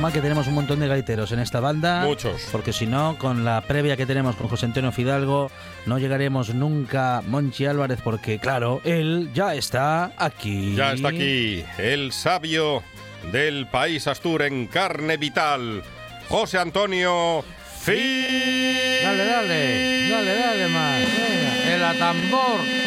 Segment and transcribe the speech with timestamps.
[0.00, 2.04] Mal que tenemos un montón de gaiteros en esta banda.
[2.04, 2.48] Muchos.
[2.50, 5.50] Porque si no, con la previa que tenemos con José Antonio Fidalgo,
[5.86, 10.74] no llegaremos nunca a Monchi Álvarez, porque claro, él ya está aquí.
[10.74, 12.82] Ya está aquí, el sabio
[13.30, 15.82] del país Astur en carne vital,
[16.28, 17.44] José Antonio
[17.80, 18.80] Fidalgo.
[19.02, 21.00] Dale, dale, dale, dale más.
[21.00, 22.79] Venga, el atambor.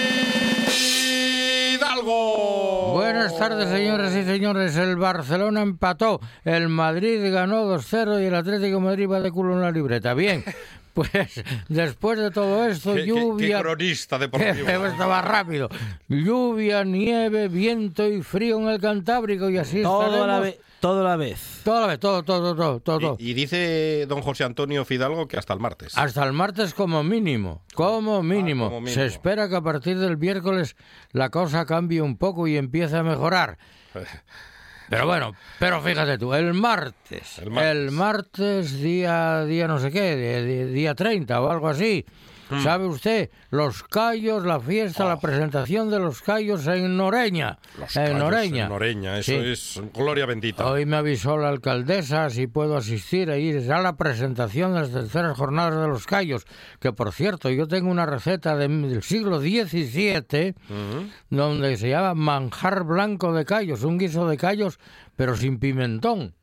[3.50, 4.78] Tardes, señores y señores.
[4.78, 9.62] El Barcelona empató, el Madrid ganó 2-0 y el Atlético Madrid va de culo en
[9.62, 10.14] la libreta.
[10.14, 10.46] Bien,
[10.94, 11.09] pues
[11.68, 13.48] después de todo esto, ¿Qué, lluvia.
[13.48, 14.68] Qué, qué cronista deportivo.
[14.86, 15.70] Estaba rápido.
[16.08, 20.59] Lluvia, nieve, viento y frío en el Cantábrico y así todo la vez.
[20.80, 21.62] Todo a la vez.
[21.64, 23.16] Todo a la vez, todo, todo, todo, todo.
[23.18, 25.98] Y, y, dice don José Antonio Fidalgo que hasta el martes.
[25.98, 28.66] Hasta el martes como mínimo, como mínimo.
[28.66, 28.94] Ah, como mínimo.
[29.02, 30.75] Se espera que a partir del miércoles
[31.14, 33.58] la cosa cambie un poco y empiece a mejorar.
[34.94, 37.72] Pero bueno, pero fíjate tú, el martes, El martes.
[37.72, 42.06] el martes día, día no sé qué, de- día 30 o algo así.
[42.62, 43.30] ¿Sabe usted?
[43.50, 45.20] Los callos, la fiesta, la Oh.
[45.20, 47.58] presentación de los callos en Noreña.
[47.80, 48.64] Los en callos Noreña.
[48.64, 49.38] en Noreña, eso Sí.
[49.38, 50.66] es gloria bendita.
[50.66, 54.92] Hoy me avisó la alcaldesa si puedo asistir a ir a la presentación de las
[54.92, 56.46] terceras jornadas de los callos,
[56.80, 60.54] que por cierto yo tengo una receta de- del siglo XVII
[61.30, 64.80] donde se llama manjar blanco de callos, un guiso de callos
[65.16, 66.34] pero sin pimentón.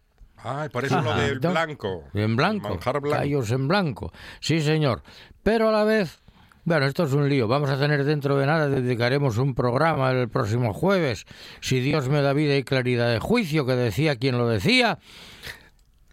[0.42, 2.04] Ay, por eso lo del blanco.
[2.14, 3.18] En blanco, Manjar blanco.
[3.18, 4.12] callos en blanco.
[4.40, 5.02] Sí, señor.
[5.42, 6.20] Pero a la vez,
[6.64, 7.48] bueno, esto es un lío.
[7.48, 11.26] Vamos a tener dentro de nada, dedicaremos un programa el próximo jueves,
[11.60, 14.98] si Dios me da vida y claridad de juicio, que decía quien lo decía.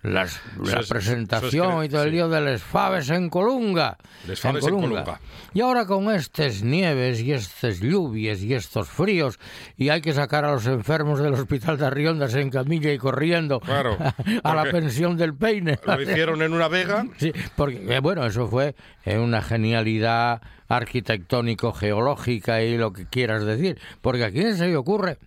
[0.03, 2.15] Las- la es- presentación y todo el sí.
[2.15, 3.97] lío de Les Faves en Colunga.
[4.27, 5.19] Les Faves en Colunga.
[5.53, 9.39] Y ahora con estas nieves y estas lluvias y estos fríos,
[9.75, 13.59] y hay que sacar a los enfermos del hospital de Arriondas en camilla y corriendo
[13.59, 13.97] Claro,
[14.43, 15.79] a la pensión del peine.
[15.85, 17.05] Lo hicieron en una vega.
[17.17, 23.79] Sí, porque eh, bueno, eso fue eh, una genialidad arquitectónico-geológica y lo que quieras decir.
[24.01, 25.17] Porque a quién se le ocurre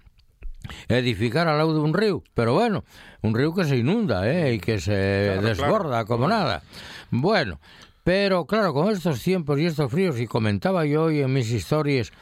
[0.89, 2.85] edificar al lado de un río, pero bueno,
[3.23, 4.55] un río que se inunda ¿eh?
[4.55, 6.07] y que se Claro, desborda claro.
[6.07, 6.63] como nada.
[7.11, 7.61] Bueno,
[8.05, 12.13] pero claro, con estos tiempos y estos fríos, y comentaba yo hoy en mis historias,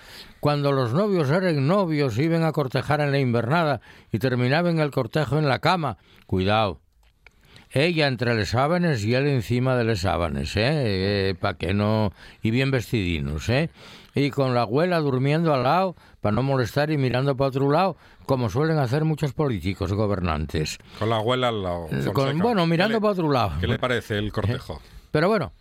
[0.40, 3.80] cuando los novios eran novios, iban a cortejar en la invernada
[4.12, 6.80] y terminaban el cortejo en la cama, cuidado.
[7.70, 11.34] ella entre los sábanes y él encima de los sábanes, ¿eh?
[11.40, 12.12] para que no...
[12.42, 13.70] y bien vestidinos, ¿eh?
[14.18, 17.96] Y con la abuela durmiendo al lado, para no molestar y mirando para otro lado,
[18.26, 20.78] como suelen hacer muchos políticos gobernantes.
[20.98, 21.86] Con la abuela al lado.
[21.88, 22.42] Con- Fonseca.
[22.42, 23.52] bueno, mirando ¿Qué le- para otro lado.
[23.60, 24.82] ¿Qué le parece el cortejo?
[25.10, 25.52] Pero bueno,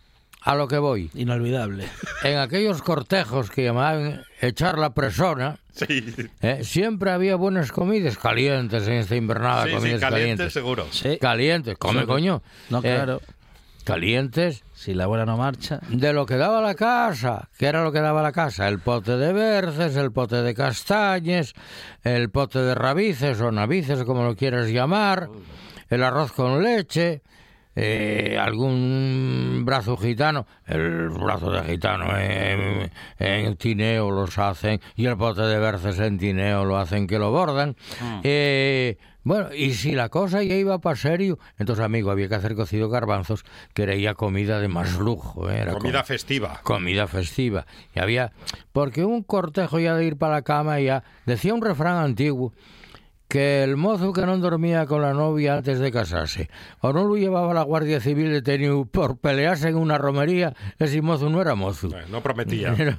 [0.42, 1.10] a lo que voy.
[1.14, 1.86] Inolvidable.
[2.24, 6.60] En aquellos cortejos que llamaban echar la persona, Sí, ¿eh?
[6.64, 10.52] siempre había buenas comidas calientes en esta invernada, sí, sí, comidas caliente calientes.
[10.52, 10.86] seguro.
[10.90, 11.18] Sí.
[11.20, 12.06] Calientes, come Sí.
[12.06, 12.42] coño.
[12.70, 13.20] No, Eh, claro.
[13.84, 15.80] calientes Si la abuela no marcha.
[15.88, 17.48] de lo que daba la casa.
[17.58, 18.68] ¿Qué era lo que daba la casa?
[18.68, 21.52] El pote de berces, el pote de castañes,
[22.04, 25.30] el pote de rabices o navices, como lo quieras llamar,
[25.90, 27.22] el arroz con leche,
[27.74, 35.16] eh, algún brazo gitano, el brazo de gitano en, en Tineo los hacen y el
[35.16, 37.74] pote de berces en Tineo lo hacen que lo bordan.
[38.22, 38.96] Eh,
[39.28, 42.88] bueno, y si la cosa ya iba para serio, entonces, amigo, había que hacer cocido
[42.88, 43.44] garbanzos,
[43.74, 45.50] que era ya comida de más lujo.
[45.50, 45.58] ¿eh?
[45.58, 46.60] Era Comida festiva.
[46.62, 47.66] comida festiva.
[47.94, 48.32] Y había,
[48.72, 52.54] porque un cortejo ya de ir para la cama ya, decía un refrán antiguo,
[53.28, 56.48] que el mozo que no dormía con la novia antes de casarse,
[56.80, 61.28] o no lo llevaba la Guardia Civil detenido por pelearse en una romería, ese mozo
[61.28, 61.88] no era mozo.
[61.88, 62.74] Eh, No prometía.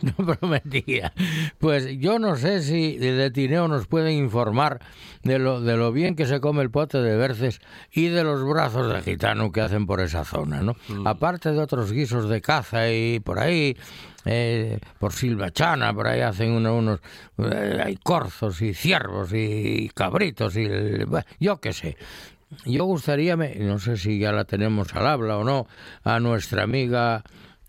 [0.02, 1.12] No, prometía.
[1.58, 4.80] Pues yo no sé si de Tineo nos pueden informar
[5.22, 7.60] de lo, de lo bien que se come el pote de berces
[7.92, 10.76] y de los brazos de gitano que hacen por esa zona, ¿no?
[11.04, 13.76] Aparte de otros guisos de caza y por ahí,
[14.24, 17.00] eh, por Silvachana, por ahí hacen uno- unos...
[17.38, 20.64] eh, hay corzos y ciervos y cabritos y...
[20.64, 21.06] el-
[21.38, 21.96] yo qué sé.
[22.66, 25.66] Yo gustaría, no sé si ya la tenemos al habla o no,
[26.02, 27.22] a nuestra amiga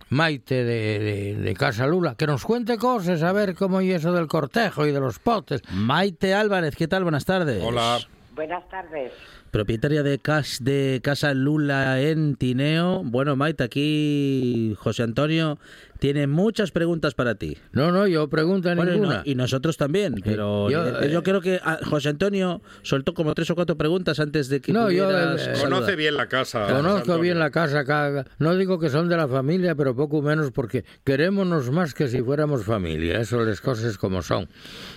[0.09, 4.11] Maite de, de- de Casa Lula, que nos cuente cosas, a ver cómo y eso
[4.11, 5.61] del cortejo y de los potes.
[5.71, 7.03] Maite Álvarez, ¿qué tal?
[7.03, 7.63] Buenas tardes.
[7.63, 7.99] Hola.
[8.35, 9.13] Buenas tardes.
[9.51, 13.03] Propietaria de, cas- de Casa Lula en Tineo.
[13.03, 15.59] Bueno, Maite, aquí José Antonio
[16.01, 17.59] tiene muchas preguntas para ti.
[17.73, 19.21] No, no, yo pregunto Bueno, y, no- ninguna.
[19.23, 23.51] y nosotros también, pero yo, yo, eh, creo que ah, José Antonio soltó como tres
[23.51, 25.53] o cuatro preguntas antes de que No, yo, eh.
[25.61, 26.65] Conoce bien la casa.
[26.67, 30.49] Conozco bien la casa, ca- no digo que son de la familia, pero poco menos
[30.49, 34.49] porque querémonos más que si fuéramos familia, eso las cosas como son.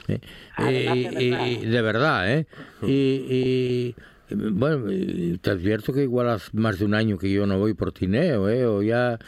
[0.08, 0.20] Eh,
[0.58, 1.46] y, de y- verdad.
[1.46, 2.46] y de verdad, ¿eh?
[2.82, 3.94] Y,
[4.34, 4.86] bueno,
[5.40, 8.48] te advierto que igual hace más de un año que yo no voy por Tineo,
[8.48, 8.66] ¿eh?
[8.66, 9.18] O ya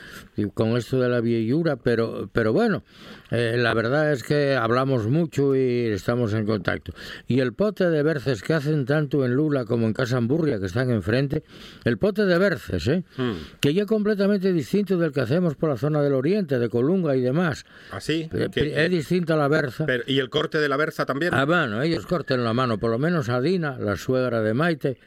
[0.55, 2.83] con esto de la viellura, pero, pero bueno,
[3.31, 6.93] eh, la verdad es que hablamos mucho y estamos en contacto.
[7.27, 10.67] Y el pote de berces que hacen tanto en Lula como en Casa Amburria, que
[10.67, 11.43] están enfrente,
[11.85, 13.05] el pote de berces, ¿eh?
[13.61, 17.21] que ya completamente distinto del que hacemos por la zona del oriente, de Colunga y
[17.21, 17.65] demás.
[17.91, 18.29] ¿Así?
[18.33, 19.87] Eh, ¿Qué- Es distinta a la berza.
[19.87, 21.35] pero- ¿Y el corte de la berza también?
[21.35, 24.99] A mano, ellos corten la mano, por lo menos a Dina, la suegra de Maite,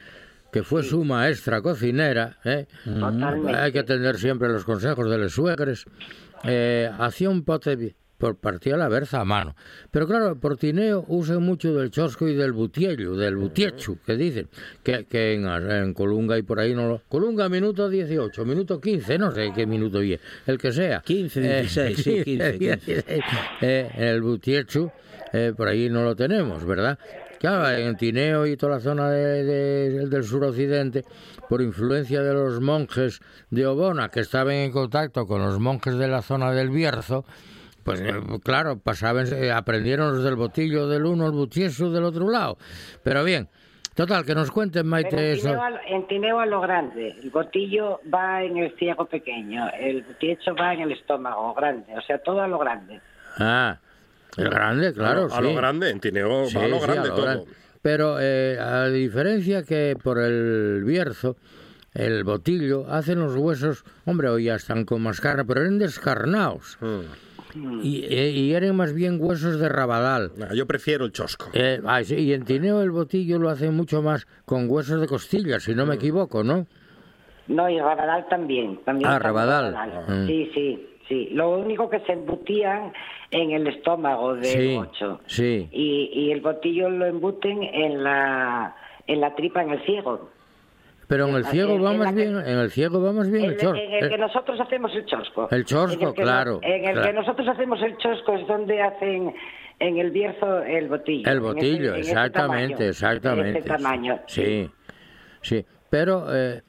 [0.52, 2.66] que fue su maestra cocinera, ¿eh?
[3.54, 5.84] Hay que atender siempre los consejos de los suegres,
[6.44, 9.56] eh, hacía un pote por partía la berza a mano.
[9.90, 14.48] Pero claro, por tineo usan mucho del chosco y del butiello, del butiechu, que dicen,
[14.84, 17.02] que, que en, en Colunga y por ahí no lo...
[17.08, 21.00] Colunga, minuto 18, minuto 15, no sé qué minuto y el que sea.
[21.00, 23.20] 15, 16, sí, 15, 15.
[23.62, 24.90] Eh, el butiechu,
[25.32, 26.98] eh, por ahí no lo tenemos, ¿verdad?
[27.38, 31.04] Claro, en Tineo y toda la zona de- de- del suroccidente,
[31.48, 36.06] por influencia de los monjes de Obona, que estaban en contacto con los monjes de
[36.08, 37.24] la zona del Bierzo,
[37.90, 42.28] pues eh, claro, pasaban, eh, aprendieron los del botillo del uno, el butiesu del otro
[42.30, 42.58] lado.
[43.02, 43.48] Pero bien,
[43.94, 45.48] total, que nos cuenten, Pero Maite, en, eso.
[45.48, 47.16] Tineo a, en Tineo a lo grande.
[47.22, 49.68] El botillo va en el ciego pequeño.
[49.78, 51.96] El butiecho va en el estómago grande.
[51.96, 53.00] O sea, todo a lo grande.
[53.38, 53.78] Ah,
[54.36, 55.56] el grande, claro, a, lo, a lo sí.
[55.56, 57.44] grande, en Tineo Sí, va a lo sí, grande a lo todo.
[57.82, 61.36] Pero eh, a diferencia que por el Bierzo,
[61.94, 66.78] el botillo, hacen los huesos, hombre, hoy ya están con más carne, pero eran descarnados.
[66.80, 67.00] Mm.
[67.82, 70.32] Y, eh, y eran más bien huesos de rabadal.
[70.36, 71.46] Nah, Yo prefiero el chosco.
[71.52, 75.06] Eh, ah, sí, y en Tineo el botillo lo hacen mucho más con huesos de
[75.06, 76.66] costilla, si no me equivoco, ¿no?
[77.48, 78.78] No, y Rabadal también.
[78.84, 79.72] también Ah, Rabadal.
[79.72, 80.24] Rabadal.
[80.24, 80.26] Mm.
[80.28, 81.28] Sí, sí, sí.
[81.32, 82.92] Lo único que se embutían
[83.32, 85.20] en el estómago del Sí, bocho.
[85.26, 85.68] sí.
[85.72, 88.76] Y, y el botillo lo embuten en la,
[89.08, 90.30] en la tripa, en el ciego.
[91.10, 93.50] Pero en el ciego va más que- bien, en el ciego va más bien En,
[93.50, 93.76] el chor.
[93.76, 95.48] en el que eh, nosotros hacemos el chosco.
[95.50, 97.08] El chosco, En el que no- claro, en el claro.
[97.08, 99.34] que nosotros hacemos el chosco es donde hacen
[99.80, 101.28] en el Bierzo el botillo.
[101.28, 103.50] El en ese- botillo, en ese exactamente, tamaño, exactamente.
[103.50, 104.20] En ese tamaño.
[104.28, 104.70] Sí,
[105.42, 105.66] sí.
[105.90, 106.62] Pero eh,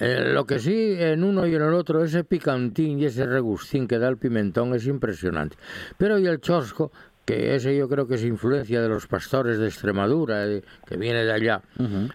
[0.00, 3.86] eh, lo que sí en uno y en el otro, ese picantín y ese regustín
[3.86, 5.56] que da el pimentón es impresionante.
[5.98, 6.90] Pero y el chosco,
[7.24, 11.24] que ese yo creo que es influencia de los pastores de Extremadura, eh, que viene
[11.24, 11.62] de allá.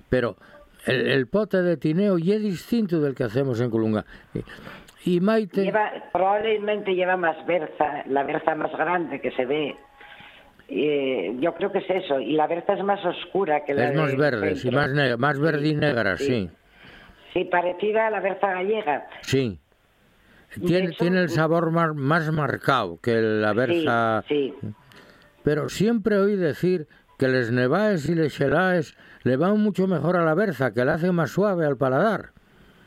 [0.09, 0.36] Pero
[0.86, 4.05] el, el pote de tineo y es distinto del que hacemos en Colunga.
[5.05, 5.63] Y, Maite...
[5.63, 9.75] Lleva, probablemente lleva más berza, la berza más grande que se ve.
[10.67, 12.19] Eh, yo creo que es eso.
[12.19, 15.39] Y la berza es más oscura que la es más de verde, sí, más, más
[15.39, 16.50] verde y negra, sí.
[17.33, 19.07] Sí, parecida a la berza gallega.
[19.21, 19.59] Sí.
[20.65, 24.24] Tiene, hecho, tiene el sabor más, más marcado que la berza...
[24.27, 24.67] Sí, sí.
[25.43, 30.23] Pero siempre oí decir que les nevaes y les xelaes le van mucho mejor a
[30.23, 32.29] la berza, que la hace más suave al paladar.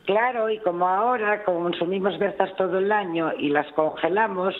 [0.06, 4.54] Claro, y como ahora consumimos berzas todo el año y las congelamos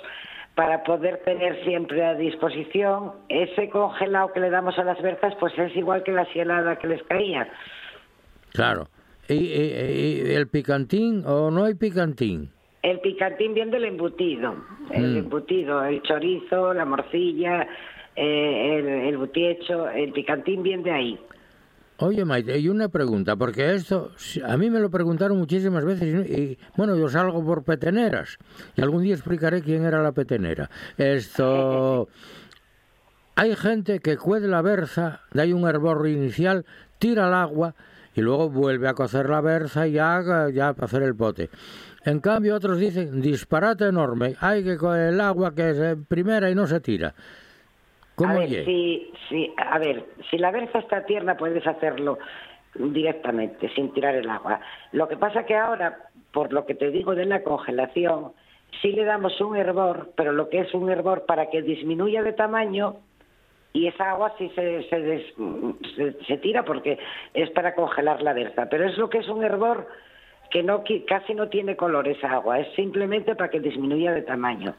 [0.55, 5.59] para poder tener siempre a disposición, ese congelado que le damos a las berzas pues
[5.59, 7.49] es igual que la helada que les caía.
[8.53, 8.87] Claro.
[9.29, 12.51] ¿Y, y- y el picantín o no hay picantín?
[12.83, 14.55] El picantín viene del embutido,
[14.91, 15.17] el Mm.
[15.19, 17.67] embutido, el chorizo, la morcilla,
[18.17, 21.21] eh, el, el butiecho, el picantín viene de ahí.
[22.05, 24.11] Oye, Maite, y una pregunta, porque esto
[24.45, 28.39] a mí me lo preguntaron muchísimas veces y, no- y, bueno, yo salgo por peteneras
[28.75, 30.69] y algún día explicaré quién era la petenera.
[30.99, 32.09] Esto...
[33.35, 36.67] Hay gente que cuece la berza, da ahí un hervor inicial,
[36.99, 37.75] tira el agua
[38.15, 41.49] y luego vuelve a cocer la berza y haga ya para hacer el pote.
[42.05, 44.73] En cambio, otros dicen, disparate enorme, hay que
[45.09, 47.15] el agua que es primera y no se tira.
[48.17, 52.19] ¿Cómo a ver, si, si, a ver, si la berza está tierna puedes hacerlo
[52.75, 54.61] directamente, sin tirar el agua.
[54.93, 55.99] Lo que pasa que ahora,
[56.33, 58.33] por lo que te digo de la congelación,
[58.81, 62.33] sí le damos un hervor, pero lo que es un hervor para que disminuya de
[62.33, 62.97] tamaño
[63.75, 65.35] y esa agua sí se, se, des-
[65.97, 66.99] se- se tira porque
[67.35, 68.69] es para congelar la berza.
[68.71, 69.87] Pero es lo que es un hervor
[70.51, 74.23] que no qui- casi no tiene color esa agua, es simplemente para que disminuya de
[74.23, 74.75] tamaño.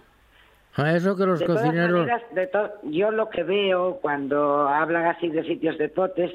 [0.75, 1.99] A eso que los De todas cocineros...
[1.99, 6.31] maneras, de to- yo lo que veo cuando hablan así de sitios de potes,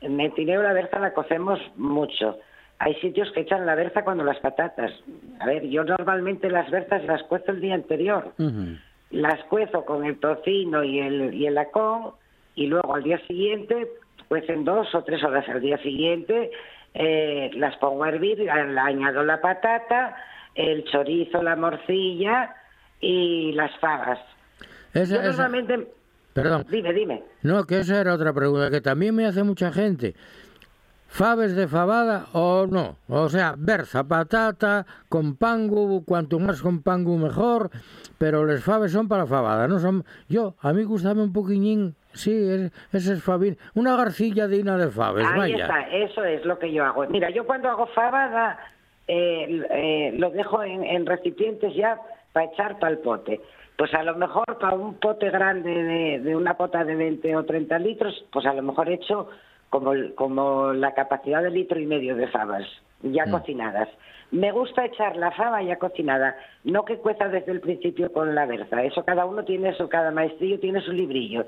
[0.00, 2.38] en Metineo la berza la cocemos mucho.
[2.78, 4.92] Hay sitios que echan la berza cuando las patatas.
[5.40, 8.32] A ver, yo normalmente las berzas las cuezo el día anterior.
[9.10, 12.12] Las cuezo con el tocino y el, y el lacón
[12.54, 13.88] y luego al día siguiente,
[14.28, 16.50] cuecen dos o tres horas al día siguiente,
[16.94, 20.16] eh, las pongo a hervir, le añado la patata,
[20.54, 22.54] el chorizo, la morcilla
[23.00, 24.18] y las fagas.
[24.94, 25.88] Esa- Yo esa- normalmente...
[26.32, 26.64] Perdón.
[26.70, 27.22] Dime, dime.
[27.42, 30.14] No, que esa era otra pregunta que también me hace mucha gente.
[31.08, 32.96] ¿Faves de fabada o no?
[33.08, 37.70] O sea, berza, patata, con pangu, cuanto más con pangu mejor,
[38.16, 40.04] pero les faves son para fabada, no son...
[40.28, 44.88] Yo, a mí gustame un poquillín, sí, es- ese es fabín, una garcilla digna de
[44.88, 45.64] faves, Ahí vaya.
[45.64, 47.04] está, eso es lo que yo hago.
[47.08, 48.60] Mira, yo cuando hago fabada
[49.08, 51.98] eh, eh, lo dejo en, en recipientes ya
[52.32, 53.40] para echar para el pote.
[53.76, 57.44] Pues a lo mejor para un pote grande de, de una pota de 20 o
[57.44, 59.28] 30 litros, pues a lo mejor echo
[59.70, 62.66] como, el- como la capacidad de litro y medio de fabas
[63.02, 63.30] ya Mm.
[63.30, 63.88] cocinadas.
[64.32, 68.46] Me gusta echar la faba ya cocinada, no que cueza desde el principio con la
[68.46, 68.82] berza.
[68.84, 71.46] Eso cada uno tiene su, cada maestrillo tiene su librillo.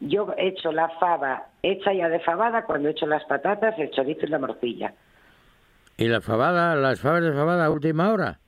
[0.00, 4.28] Yo echo la fava hecha ya de fabada cuando echo las patatas, el chorizo y
[4.28, 4.92] la morcilla.
[5.98, 8.38] ¿Y la fabada, las faves de fabada a última hora?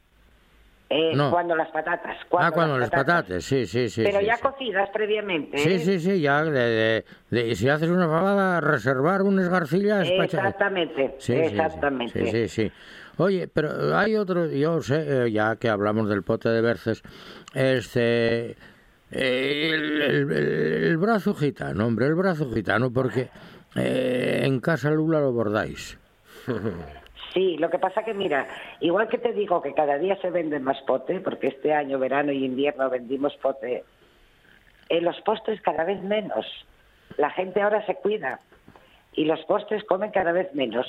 [0.91, 1.31] Eh, No.
[1.31, 2.17] Cuando las patatas.
[2.39, 4.03] ah, cuando las patatas, sí, sí, sí.
[4.05, 4.43] Pero sí, ya sí.
[4.43, 5.59] cocidas previamente.
[5.59, 5.79] Sí, ¿eh?
[5.81, 11.33] sí, sí, ya, de, de- de- si haces una fabada, reservar unas garcillas Exactamente, Sí,
[11.35, 12.25] sí, sí, exactamente.
[12.25, 12.73] Sí, sí, sí.
[13.19, 17.03] Oye, pero hay otro, yo sé, eh, ya que hablamos del pote de berces,
[17.53, 18.57] este,
[19.11, 23.29] el, el- el- el brazo gitano, hombre, el brazo gitano, porque
[23.75, 25.99] eh, en casa Lula lo bordáis.
[27.35, 28.47] Sí, lo que pasa que mira,
[28.81, 32.33] igual que te digo que cada día se vende más pote, porque este año, verano
[32.33, 33.85] y invierno vendimos pote,
[34.89, 36.47] en los postres cada vez menos.
[37.19, 38.41] La gente ahora se cuida
[39.13, 40.87] y los postres comen cada vez menos.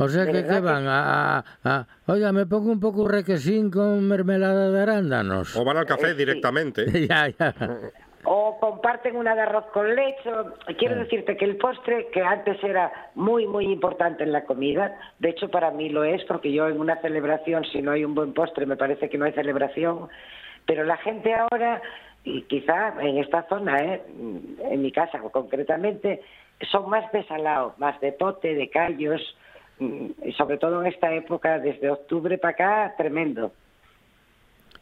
[0.00, 0.86] O sea que, ¿qué van?
[0.86, 5.56] A, a- a- oiga, me pongo un poco requesín con mermelada de arándanos.
[5.56, 6.16] O van al café Eh, sí.
[6.18, 6.84] directamente.
[7.08, 7.54] ya, ya.
[8.30, 10.30] O comparten una de arroz con leche.
[10.76, 15.30] Quiero decirte que el postre, que antes era muy, muy importante en la comida, de
[15.30, 18.34] hecho para mí lo es, porque yo en una celebración, si no hay un buen
[18.34, 20.10] postre, me parece que no hay celebración.
[20.66, 21.80] Pero la gente ahora,
[22.22, 24.02] y quizá en esta zona, ¿eh?
[24.08, 26.20] en mi casa concretamente,
[26.70, 29.22] son más de salado, más de pote, de callos,
[29.78, 33.52] mm, y sobre todo en esta época, desde octubre para acá, tremendo.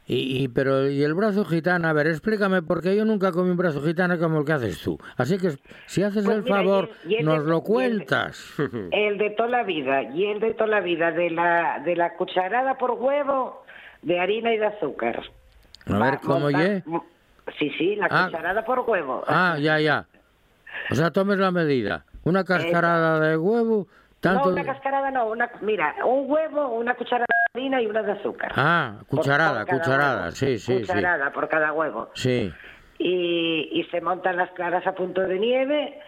[0.09, 3.57] Y, y- pero y el brazo gitano, a ver, explícame, porque yo nunca comí un
[3.57, 4.97] brazo gitano como el que haces tú.
[5.17, 5.51] Así que
[5.87, 8.55] si haces Pues el mira, favor, y el- y el nos de- lo el cuentas.
[8.93, 12.15] El de toda la vida, y el de toda la vida, de la, de la
[12.15, 13.65] cucharada por huevo
[14.03, 15.23] de harina y de azúcar.
[15.87, 16.85] A ver, ¿cómo ye?
[17.59, 18.27] Sí, sí, la Ah.
[18.27, 19.25] cucharada por huevo.
[19.27, 20.07] Ah, ya, ya.
[20.91, 22.05] O sea, tomes la medida.
[22.23, 23.87] Una cascarada de huevo,
[24.21, 24.47] Tanto...
[24.47, 28.53] No, una cascarada no, una, mira, un huevo, una cucharada harina y una de azúcar.
[28.57, 30.31] Ah, cucharada, por cucharada, huevo.
[30.33, 30.81] sí, sí, sí.
[30.83, 32.11] Cucharada por cada huevo.
[32.15, 32.53] Sí.
[32.99, 35.99] Y, y se montan las claras a punto de nieve,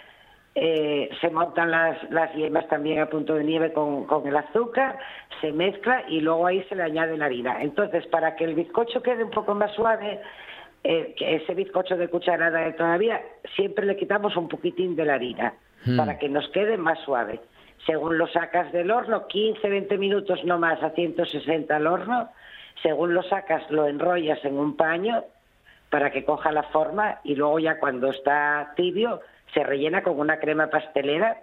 [0.55, 4.99] eh, se montan las, las yemas también a punto de nieve con, con el azúcar,
[5.41, 7.63] se mezcla y luego ahí se le añade la harina.
[7.63, 10.21] Entonces, para que el bizcocho quede un poco más suave,
[10.85, 13.21] eh, que ese bizcocho de cucharada de todavía,
[13.55, 15.97] siempre le quitamos un poquitín de la harina Hmm.
[15.97, 17.41] para que nos quede más suave.
[17.87, 22.29] Según lo sacas del horno, 15-20 minutos no más a 160 al horno,
[22.83, 25.25] según lo sacas lo enrollas en un paño
[25.91, 29.21] para que coja la forma y luego ya cuando está tibio
[29.55, 31.39] se rellena con una crema pastelera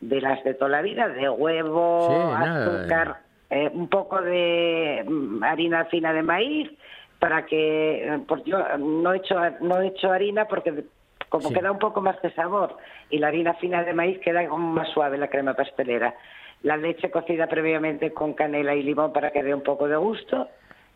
[0.00, 3.18] de las de toda la vida, de huevo, Sí, azúcar,
[3.50, 6.70] eh, un poco de mm, harina fina de maíz
[7.18, 10.84] para que eh, pues yo no he hecho no he hecho harina porque
[11.30, 11.54] como Sí.
[11.54, 12.76] queda un poco más de sabor
[13.08, 16.14] y la harina fina de maíz queda como más suave la crema pastelera.
[16.62, 20.48] La leche cocida previamente con canela y limón para que dé un poco de gusto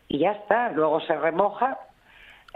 [0.07, 0.69] y ya está.
[0.71, 1.79] Luego se remoja.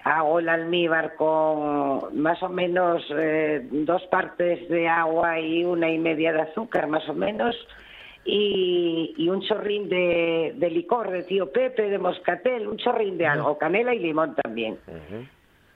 [0.03, 5.97] Hago el almíbar con más o menos eh, dos partes de agua y una y
[5.97, 7.53] media de azúcar, más o menos,
[8.23, 13.27] y, y un chorrín de, de licor de tío Pepe, de moscatel, un chorrín de
[13.27, 14.77] algo, canela y limón también.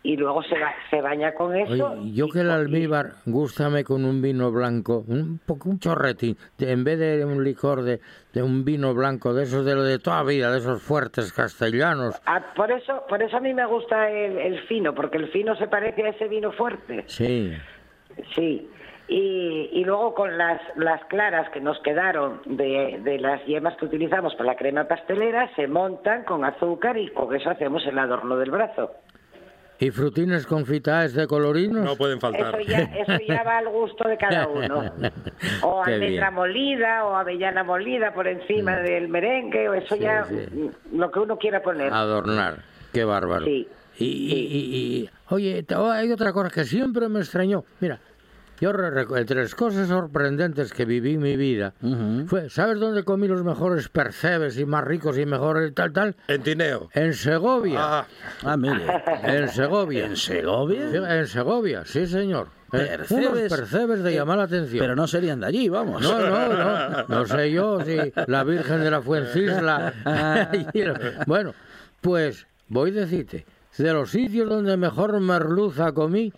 [0.06, 1.92] Y luego se, ba- se baña con eso.
[1.92, 6.72] Oye, yo que el almíbar, gústame con un vino blanco, un poco un chorretín, de-
[6.74, 8.02] en vez de un licor de,
[8.34, 12.22] de un vino blanco, de esos de lo de toda vida, de esos fuertes castellanos.
[12.26, 15.56] Ah, por eso, por eso a mí me gusta el, el fino, porque el fino
[15.56, 17.06] se parece a ese vino fuerte.
[17.08, 17.54] Sí.
[18.36, 18.70] Sí.
[19.08, 23.86] Y, y luego con las, las claras que nos quedaron de, de las yemas que
[23.86, 28.38] utilizamos para la crema pastelera, se montan con azúcar y con eso hacemos el adorno
[28.38, 28.92] del brazo.
[29.84, 31.84] ¿Y frutines confitaes de colorinos?
[31.84, 32.60] No pueden faltar.
[32.60, 34.84] Eso ya, eso ya va al gusto de cada uno.
[35.62, 36.34] O Qué almendra bien.
[36.34, 40.36] molida o avellana molida por encima del merengue, o eso Sí, ya sí.
[40.36, 41.92] mm, lo que uno quiera poner.
[41.92, 42.60] Adornar.
[42.94, 43.46] Qué bárbaro.
[43.46, 43.68] Sí,
[44.00, 47.64] Y, y- y- y- oye, oh, hay otra cosa que siempre me extrañó.
[47.80, 48.00] Mira,
[48.60, 48.72] yo
[49.18, 51.74] entre las cosas sorprendentes que viví en mi vida,
[52.28, 56.16] fue, ¿sabes dónde comí los mejores percebes y más ricos y mejores tal, tal?
[56.28, 56.90] En Tineo.
[56.94, 57.80] En Segovia.
[57.82, 58.08] Ah,
[58.44, 58.86] Ah, mire.
[59.24, 60.06] En Segovia.
[60.06, 60.90] ¿En Segovia?
[60.92, 62.48] Sí, En Segovia, sí, señor.
[62.74, 63.28] Eh, Percebes.
[63.30, 64.80] Unos percebes de llamar la atención.
[64.80, 66.02] Pero no serían de allí, vamos.
[66.02, 67.04] No, no, no.
[67.08, 69.94] No sé yo si la Virgen de la Fuencisla.
[71.28, 71.54] bueno,
[72.02, 73.46] pues voy a decirte,
[73.78, 76.34] de los sitios donde mejor merluza comí,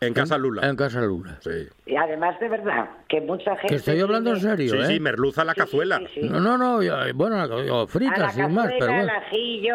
[0.00, 0.68] en Casa Lula.
[0.68, 1.36] en Casa Lula.
[1.40, 1.68] Sí.
[1.86, 3.68] Y además de verdad, que mucha gente...
[3.68, 4.86] Que estoy hablando en serio, Sí, ¿eh?
[4.86, 5.98] sí, merluza a la sí, cazuela.
[5.98, 6.28] sí, sí.
[6.28, 7.46] No, no, no, yo- bueno, o a
[7.82, 9.12] la fritas sin más, pero cazuela, al bueno.
[9.26, 9.74] ajillo,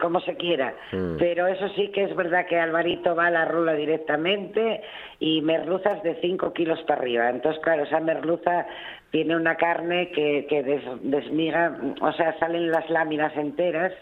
[0.00, 0.74] como se quiera.
[0.92, 1.16] Mm.
[1.18, 4.82] Pero eso sí que es verdad que Alvarito va a la rula directamente
[5.20, 7.28] y merluzas de 5 kilos para arriba.
[7.30, 8.66] Entonces, claro, esa merluza
[9.10, 13.92] tiene una carne que, que des- desmiga, o sea, salen las láminas enteras.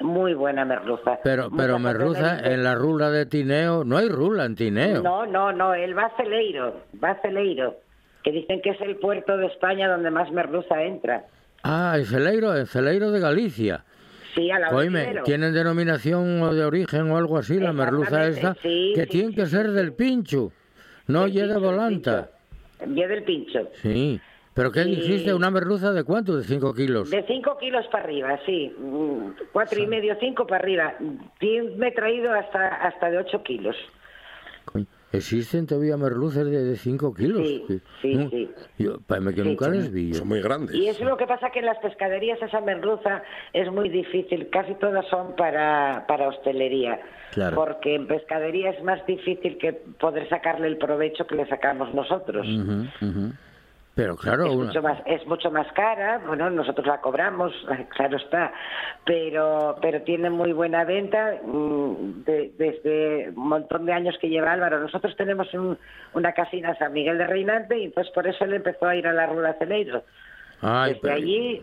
[0.00, 1.18] Muy buena merluza.
[1.24, 5.02] Pero, Mucha pero merluza en la rula de Tineo, no hay rula en Tineo.
[5.02, 7.76] No, no, no, él va a Celeiro, va a Celeiro,
[8.22, 11.24] que dicen que es el puerto de España donde más merluza entra.
[11.64, 13.84] Ah, en Celeiro, en Celeiro de Galicia.
[14.34, 15.22] Sí, a la Oíme.
[15.24, 18.50] ¿tienen denominación o de origen o algo así la merluza esta?
[18.52, 20.52] Exactamente, sí, que sí, tiene sí, que ser del pincho,
[21.08, 22.28] no El el volanta.
[22.78, 23.08] pincho.
[23.08, 23.68] Del pincho.
[23.82, 24.20] Sí.
[24.58, 25.32] ¿Pero qué dijiste?
[25.32, 26.36] ¿Una merluza de cuánto?
[26.36, 27.10] ¿De 5 kilos?
[27.10, 28.74] De 5 kilos para arriba, sí.
[28.76, 30.94] Mm, Cuatro y medio, cinco para arriba.
[31.76, 33.76] Me he traído hasta, hasta de 8 kilos.
[35.12, 37.46] ¿Existen todavía merluzas de 5 kilos?
[37.46, 38.50] Sí, sí, no, sí.
[38.78, 40.12] Yo, que Sí, nunca les vi.
[40.12, 40.74] Son muy grandes.
[40.74, 44.50] Y eso es lo que pasa que en las pescaderías esa merluza es muy difícil.
[44.50, 47.00] Casi todas son para, para hostelería.
[47.30, 47.54] Claro.
[47.54, 52.44] Porque en pescadería es más difícil que poder sacarle el provecho que le sacamos nosotros.
[53.98, 57.52] Pero claro, es, una- mucho más, es mucho más cara, bueno, nosotros la cobramos,
[57.96, 58.52] claro está,
[59.04, 64.52] pero pero tiene muy buena venta mm, de- desde un montón de años que lleva
[64.52, 64.78] Álvaro.
[64.78, 65.76] Nosotros tenemos un-
[66.14, 69.12] una casina San Miguel de Reinante y entonces por eso él empezó a ir a
[69.12, 70.04] la Rula Celeiro.
[70.60, 71.62] Ay, Desde pero- allí,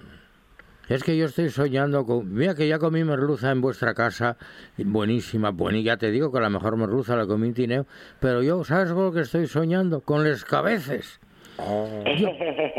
[0.90, 2.32] Es que yo estoy soñando con...
[2.34, 4.36] Mira que ya comí merluza en vuestra casa,
[4.78, 7.86] buenísima, buena, y ya te digo que la mejor merluza la comí en Tineo,
[8.20, 10.02] pero yo, ¿sabes con lo que estoy soñando?
[10.02, 11.20] Con les cabeces.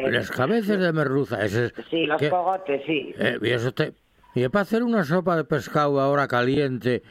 [0.09, 1.45] Les cabeces de merluza.
[1.45, 3.15] Ese es, sí, los que- cogotes, sí.
[3.19, 3.93] eh, y eso te...
[4.35, 7.03] Y para hacer una sopa de pescado ahora caliente,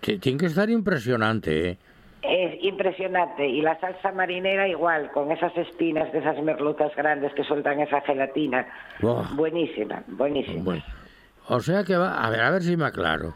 [0.00, 1.78] tiene que estar impresionante, ¿eh?
[2.22, 3.48] Es impresionante.
[3.48, 8.02] Y la salsa marinera igual, con esas espinas de esas merluzas grandes que sueltan esa
[8.02, 8.66] gelatina.
[9.34, 10.62] Buenísima, buenísima.
[10.62, 10.82] Bueno,
[11.48, 13.34] o sea que va, a ver, a ver si me aclaro.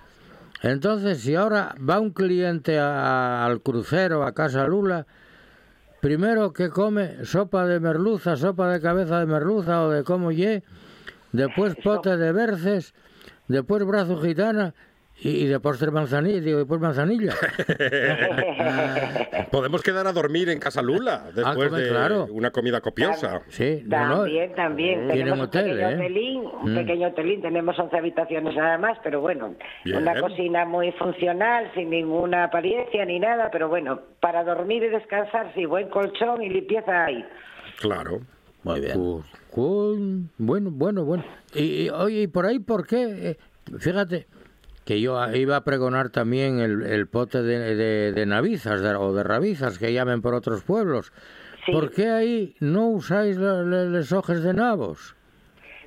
[0.62, 5.06] Entonces, si ahora va un cliente a- al crucero, a Casa Lula,
[6.04, 10.60] primero que come sopa de merluza, sopa de cabeza de merluza o de como ye,
[11.32, 12.92] después pote de berces,
[13.48, 14.74] después brazo gitana
[15.20, 17.34] y, y de postre manzanilla, digo, después manzanilla.
[19.50, 22.26] Podemos quedar a dormir en Casa Lula después come, de claro.
[22.30, 23.42] una comida copiosa.
[23.48, 24.98] Sí, no, no, También, también.
[25.06, 25.94] Tienen Tenemos hotel, un pequeño ¿eh?
[25.94, 26.76] hotelín, un Mm.
[26.76, 29.98] pequeño hotelín, tenemos 11 habitaciones nada más, pero bueno, Bien.
[29.98, 35.52] una cocina muy funcional, sin ninguna apariencia ni nada, pero bueno, para dormir y descansar,
[35.54, 37.24] sí, buen colchón y limpieza hay.
[37.80, 38.20] Claro.
[38.64, 38.94] Muy bien.
[38.94, 41.24] Pues, con- bueno, bueno, bueno.
[41.54, 43.30] Y, y, oye, ¿y por ahí por qué?
[43.30, 43.36] Eh,
[43.78, 44.26] fíjate
[44.84, 49.12] que yo iba a pregonar también el, el pote de, de, de navizas de- o
[49.14, 51.12] de rabizas que llamen por otros pueblos.
[51.64, 51.72] Sí.
[51.72, 55.16] ¿Por qué ahí no usáis los hojas de nabos?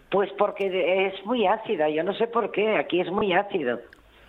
[0.09, 3.79] Pues porque es muy ácida, yo no sé por qué, aquí es muy ácido.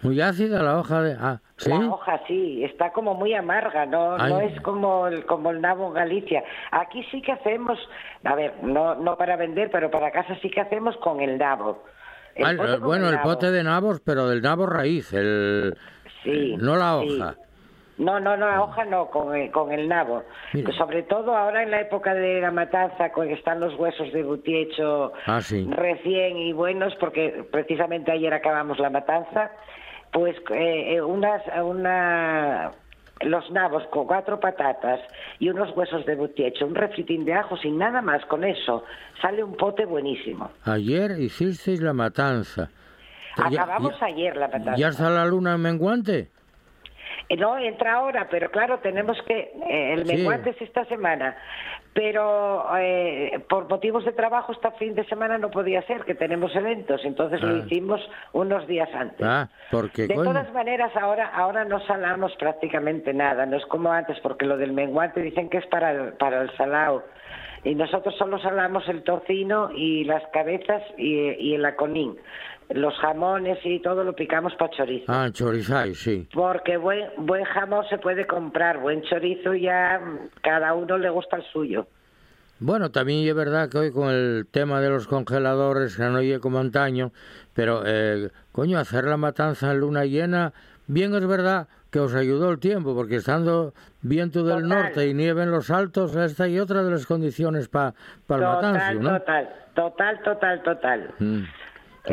[0.03, 1.17] Muy ácida la hoja de...
[1.19, 1.71] Ah, ¿sí?
[1.71, 5.89] La hoja sí, está como muy amarga, no, no es como el, como el nabo
[5.89, 6.45] en Galicia.
[6.71, 7.79] Aquí sí que hacemos,
[8.25, 11.83] a ver, no, no para vender, pero para casa sí que hacemos con el nabo.
[12.39, 13.29] El Ah, pote eh, bueno, el nabo.
[13.31, 15.77] pote de nabos, pero del nabo raíz, el...
[16.23, 17.09] Sí, eh, no la sí.
[17.21, 17.35] hoja.
[17.99, 20.23] No, no, no, la hoja no, con el, con el nabo.
[20.53, 20.73] Mira.
[20.77, 24.23] Sobre todo ahora en la época de la matanza, con que están los huesos de
[24.23, 25.69] butiecho Ah, sí.
[25.69, 29.51] recién y buenos, porque precisamente ayer acabamos la matanza,
[30.13, 32.71] pues eh, eh, unas, una,
[33.23, 35.01] los nabos con cuatro patatas
[35.39, 38.85] y unos huesos de butiecho, un refritín de ajo sin nada más, con eso
[39.21, 40.51] sale un pote buenísimo.
[40.65, 42.71] Ayer hicisteis la matanza.
[43.37, 44.75] Acabamos ya- ayer la matanza.
[44.77, 46.29] ¿Ya está la luna en menguante?
[47.29, 49.53] Eh, No, entra ahora, pero claro, tenemos que...
[49.69, 50.17] eh, el Sí.
[50.17, 51.37] menguante es esta semana,
[51.95, 56.55] pero eh, por motivos de trabajo este fin de semana no podía ser, que tenemos
[56.55, 57.63] eventos, entonces lo Ah.
[57.67, 58.01] hicimos
[58.33, 59.27] unos días antes.
[59.27, 60.31] Ah, porque de coño.
[60.31, 64.73] todas maneras, ahora, ahora no salamos prácticamente nada, no es como antes, porque lo del
[64.73, 67.03] menguante dicen que es para el, para el salao.
[67.65, 72.17] Y nosotros solo salamos el tocino y las cabezas y, y el aconín.
[72.71, 75.07] Los jamones y todo lo picamos para chorizo.
[75.09, 76.29] Ah, chorizáis, sí.
[76.35, 80.01] Porque buen, buen jamón se puede comprar, buen chorizo ya
[80.43, 81.87] cada uno le gusta el suyo.
[82.61, 86.41] Bueno, también es verdad que hoy con el tema de los congeladores, que no oye
[86.41, 87.13] como antaño,
[87.55, 90.53] pero, eh, coño, hacer la matanza en luna llena,
[90.89, 94.69] bien es verdad que os ayudó el tiempo, porque estando viento del Total.
[94.69, 97.95] norte y nieve en los altos, esta y otra de las condiciones para
[98.29, 99.19] el matancio, ¿no?
[99.19, 101.15] total, total, total, total.
[101.19, 101.43] Mm.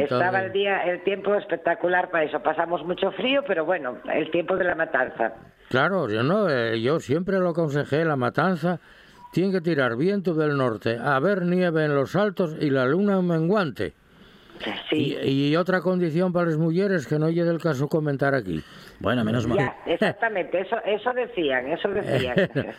[0.04, 2.42] Estaba el día, el tiempo espectacular para eso.
[2.42, 5.34] Pasamos mucho frío, pero bueno, el tiempo de la matanza.
[5.70, 8.80] Claro, yo no, eh, yo siempre lo aconsejé, la matanza
[9.32, 13.20] tiene que tirar viento del norte, a ver nieve en los altos y la luna
[13.20, 13.94] en menguante.
[14.90, 15.18] Sí.
[15.22, 18.64] Y, y otra condición para las mujeres que no llegue el caso comentar aquí.
[19.00, 19.58] Bueno, menos mal.
[19.58, 22.36] Ya, exactamente, eso, eso decían, eso decían.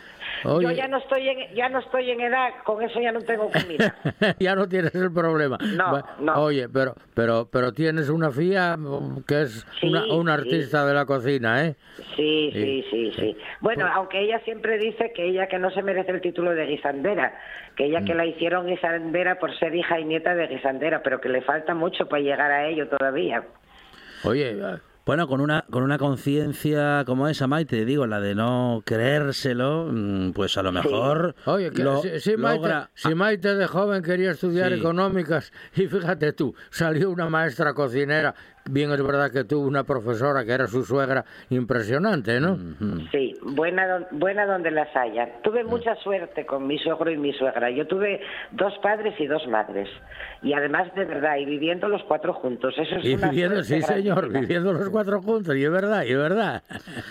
[0.45, 0.67] Oye.
[0.67, 3.49] Yo ya no estoy en, ya no estoy en edad, con eso ya no tengo
[3.51, 3.95] comida.
[4.39, 5.57] ya no tienes el problema.
[5.75, 6.33] No, no.
[6.43, 10.41] Oye, pero pero pero tienes una fía mm, que es Sí, una, una sí.
[10.41, 11.75] artista de la cocina, ¿eh?
[12.15, 12.53] Sí, Sí.
[12.53, 13.37] sí, sí, sí.
[13.61, 17.39] Bueno, aunque ella siempre dice que ella que no se merece el título de guisandera,
[17.75, 21.29] que ella que la hicieron guisandera por ser hija y nieta de guisandera, pero que
[21.29, 23.43] le falta mucho para llegar a ello todavía.
[24.23, 24.55] Oye,
[25.07, 30.31] Bueno, con una, con una conciencia como esa, Maite, digo, la de no creérselo, mm,
[30.33, 32.91] pues a lo mejor oye, que lo- si, si Maite, logra...
[32.93, 34.79] si Maite de joven quería estudiar Sí.
[34.79, 38.35] económicas y fíjate tú, salió una maestra cocinera,
[38.69, 42.57] bien es verdad que tuvo una profesora que era su suegra impresionante, ¿no?
[43.11, 45.41] Sí, buena, don- buena donde las haya.
[45.43, 47.69] Tuve mucha suerte con mi suegro y mi suegra.
[47.69, 49.89] Yo tuve dos padres y dos madres.
[50.43, 52.75] Y además, de verdad, y viviendo los cuatro juntos.
[52.77, 56.11] Eso es Y una viviendo, sí señor, viviendo los cuatro juntos, y es verdad, y
[56.11, 56.63] es verdad.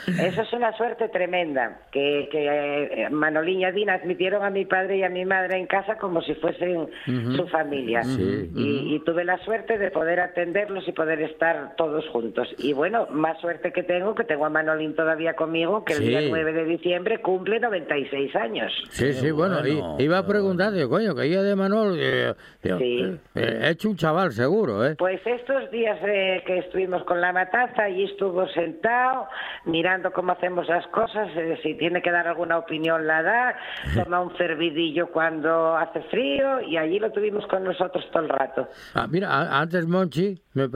[0.06, 4.98] Eso es una suerte tremenda, que, que eh, Manolín y Adina admitieron a mi padre
[4.98, 6.88] y a mi madre en casa como si fuesen
[7.36, 8.02] su familia.
[8.04, 8.50] Sí.
[8.54, 11.45] y, y tuve la suerte de poder atenderlos y poder estar
[11.76, 12.48] todos juntos.
[12.58, 16.08] Y bueno, más suerte que tengo, que tengo a Manolín todavía conmigo, que el Sí.
[16.08, 18.72] día 9 de diciembre cumple 96 años.
[18.90, 22.78] Sí, sí, bueno, y- iba a preguntar, digo, coño, que ella de Manol, eh, digo,
[22.78, 23.00] Sí.
[23.02, 24.94] eh, eh, hecho un chaval seguro, ¿eh?
[24.96, 29.26] Pues estos días eh, que estuvimos con la matanza, allí estuvo sentado,
[29.64, 33.56] mirando cómo hacemos las cosas, eh, si tiene que dar alguna opinión la da,
[34.10, 38.68] toma un fervidillo cuando hace frío y allí lo tuvimos con nosotros todo el rato.
[38.94, 40.68] Ah, mira, antes Monchi me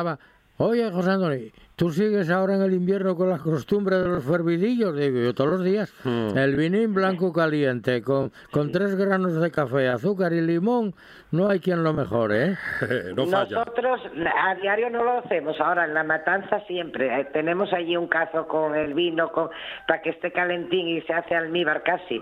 [0.00, 0.18] preguntaba,
[0.62, 4.94] Oye, José Antonio, ¿tú sigues ahora en el invierno con las costumbres de los fervidillos?
[4.94, 5.90] Digo yo, todos los días.
[6.04, 6.36] Mm.
[6.36, 10.94] El vinín blanco caliente, con, con tres granos de café, azúcar y limón,
[11.30, 12.56] no hay quien lo mejore, ¿eh?
[13.16, 13.56] no falla.
[13.56, 14.02] Nosotros
[14.36, 17.20] a diario no lo hacemos, ahora en la matanza siempre.
[17.20, 19.48] Eh, tenemos allí un cazo con el vino con,
[19.88, 22.20] para que esté calentín y se hace almíbar casi.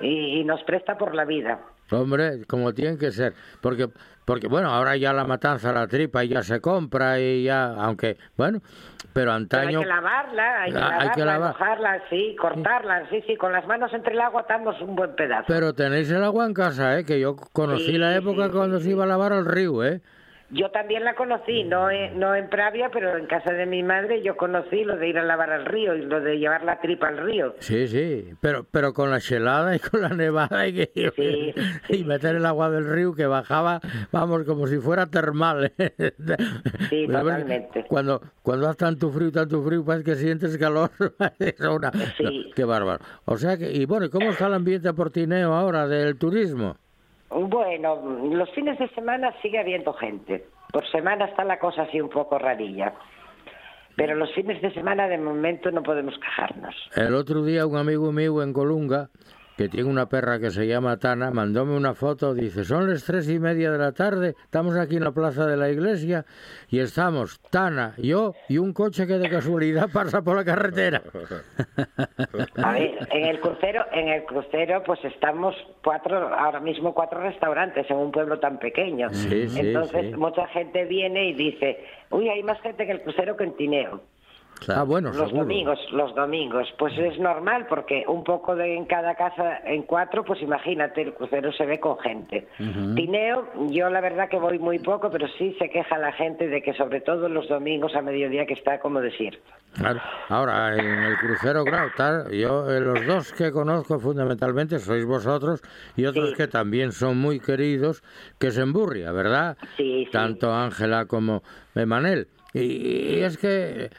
[0.00, 1.60] Y, y nos presta por la vida.
[1.90, 3.88] Hombre, como tiene que ser, porque
[4.24, 8.60] porque bueno, ahora ya la matanza, la tripa ya se compra y ya, aunque bueno,
[9.12, 11.48] pero Pero antaño hay que lavarla, hay que Ah, lavarla, hay que lavar.
[11.52, 15.44] mojarla, sí, cortarla, sí, sí, con las manos entre el agua atamos un buen pedazo.
[15.46, 17.04] pero tenéis el agua en casa, ¿eh?
[17.04, 19.84] Que yo conocí Sí, la época sí, cuando sí, se iba a lavar al río,
[19.84, 20.00] ¿eh?
[20.54, 24.22] Yo también la conocí, no en, no en Pravia, pero en casa de mi madre
[24.22, 27.08] yo conocí lo de ir a lavar al río y lo de llevar la tripa
[27.08, 27.54] al río.
[27.58, 31.54] Sí, sí, pero pero con la helada y con la nevada y, que, Sí,
[32.00, 33.80] y meter el agua del río que bajaba,
[34.12, 35.72] vamos, como si fuera termal.
[35.78, 36.12] ¿eh?
[36.90, 37.84] Sí, totalmente.
[37.88, 40.90] Cuando cuando hace tanto frío, tanto frío, parece que sientes calor.
[41.38, 42.22] Es una- Sí.
[42.48, 43.04] no, qué bárbaro.
[43.24, 46.76] O sea que, y bueno, ¿y ¿cómo está el ambiente portineo ahora del turismo?
[47.30, 47.96] Bueno,
[48.32, 50.46] los fines de semana sigue habiendo gente.
[50.72, 52.94] Por semana está la cosa así un poco rarilla.
[53.96, 56.74] Pero los fines de semana de momento no podemos quejarnos.
[56.96, 59.08] El otro día un amigo mío en Colunga,
[59.56, 63.28] que tiene una perra que se llama Tana, mandóme una foto, dice, son las tres
[63.30, 66.24] y media de la tarde, estamos aquí en la plaza de la iglesia
[66.68, 71.02] y estamos Tana, yo y un coche que de casualidad pasa por la carretera.
[72.62, 77.88] A ver, en el crucero, en el crucero pues estamos cuatro, ahora mismo cuatro restaurantes
[77.90, 79.08] en un pueblo tan pequeño.
[79.10, 80.16] Sí, Entonces sí.
[80.16, 84.00] mucha gente viene y dice, uy, hay más gente en el crucero que en Tineo.
[84.68, 85.38] Ah, bueno, Los seguro.
[85.44, 86.66] domingos, los domingos.
[86.78, 91.12] Pues es normal porque un poco de en cada casa, en cuatro, pues imagínate, el
[91.14, 92.48] crucero se ve con gente.
[92.94, 96.62] Tineo, yo la verdad que voy muy poco, pero sí se queja la gente de
[96.62, 99.42] que sobre todo los domingos a mediodía que está como desierto.
[99.74, 100.00] Claro.
[100.28, 105.60] Ahora, en el crucero, claro, tal, yo eh, los dos que conozco fundamentalmente sois vosotros
[105.96, 106.36] y otros Sí.
[106.36, 108.02] que también son muy queridos,
[108.38, 109.58] que es en Burria, ¿verdad?
[109.76, 110.10] Sí, sí.
[110.12, 111.42] Tanto Ángela como
[111.74, 112.28] Emanel.
[112.52, 113.90] Y, y es que,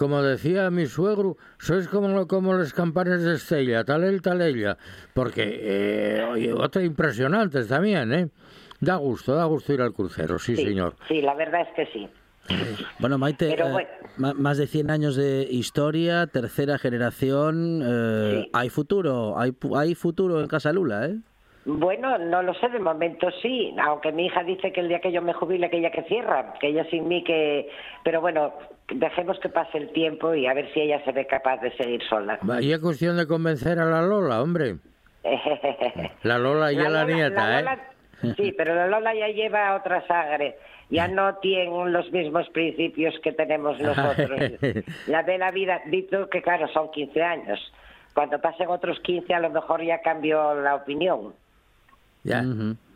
[0.00, 4.78] como decía mi suegro, sois como, como los campanes de Estella, tal él, tal ella.
[5.12, 8.28] Porque, eh, oye, otros impresionantes también, ¿eh?
[8.80, 10.96] Da gusto, da gusto ir al crucero, sí, Sí, señor.
[11.06, 12.08] sí, la verdad es que sí.
[12.98, 13.86] Bueno, Maite, eh,
[14.16, 18.50] más de 100 años de historia, tercera generación, eh, Sí.
[18.54, 21.18] hay futuro, hay, pu- hay futuro en Casa Lula, ¿eh?
[21.66, 25.12] Bueno, no lo sé, de momento sí, aunque mi hija dice que el día que
[25.12, 27.68] yo me jubile, que ella que cierra, que ella sin mí que...
[28.02, 28.54] Pero bueno,
[28.88, 32.02] dejemos que pase el tiempo y a ver si ella se ve capaz de seguir
[32.08, 32.38] sola.
[32.48, 34.76] Va, Y es cuestión de convencer a la Lola, hombre.
[36.22, 37.78] La Lola y a la Lola- nieta, la ¿eh?
[38.36, 40.56] Sí, pero la Lola ya lleva otra sangre.
[40.90, 44.40] Ya no tiene los mismos principios que tenemos nosotros.
[45.06, 47.72] La de la vida, dicho que claro, son 15 años.
[48.12, 51.32] Cuando pasen otros 15 a lo mejor ya cambió la opinión.
[52.22, 52.44] Ya.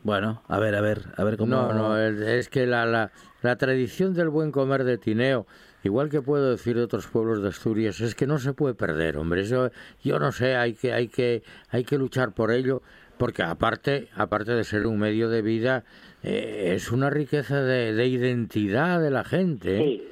[0.02, 1.50] Bueno, a ver, a ver, a ver cómo...
[1.50, 3.10] No, no, es, es que la, la,
[3.40, 5.46] la tradición del buen comer de Tineo,
[5.82, 9.16] igual que puedo decir de otros pueblos de Asturias, es que no se puede perder,
[9.16, 9.40] hombre.
[9.40, 9.70] Eso,
[10.02, 12.82] yo no sé, hay que, hay que, hay que luchar por ello,
[13.16, 15.84] porque aparte, aparte de ser un medio de vida,
[16.22, 19.76] eh, es una riqueza de, de identidad de la gente.
[19.76, 19.82] ¿eh?
[19.84, 20.08] Sí.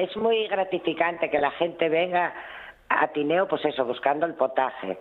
[0.00, 2.32] Es muy gratificante que la gente venga
[2.88, 4.98] a Tineo, pues eso, buscando el potaje.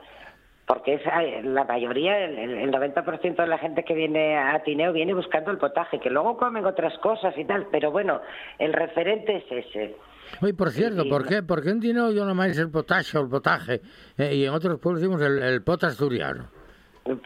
[0.74, 1.02] Porque es,
[1.44, 5.52] la mayoría, el, el- el 90% de la gente que viene a Tineo viene buscando
[5.52, 8.22] el potaje, que luego comen otras cosas y tal, pero bueno,
[8.58, 9.96] el referente es ese.
[10.42, 13.28] Oye, por cierto, ¿por qué, ¿por qué en Tineo yo nomás el potaje o el
[13.30, 13.82] potaje?
[14.18, 16.46] eh, y en otros pueblos decimos el, el pot asturiano.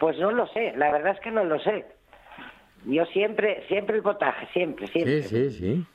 [0.00, 1.84] Pues no lo sé, la verdad es que no lo sé.
[2.86, 5.22] Yo siempre, siempre el potaje, siempre, siempre.
[5.22, 5.86] Sí, sí, sí.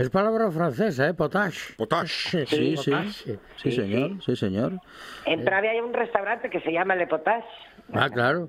[0.00, 1.12] Es palabra francesa, ¿eh?
[1.12, 1.76] Potash.
[1.76, 2.30] Potash.
[2.30, 3.12] Sí, sí, potash.
[3.12, 4.80] sí, Sí, señor, sí, señor.
[5.26, 7.44] En Pravia hay un restaurante que se llama Le Potage.
[7.92, 8.48] Ah, claro.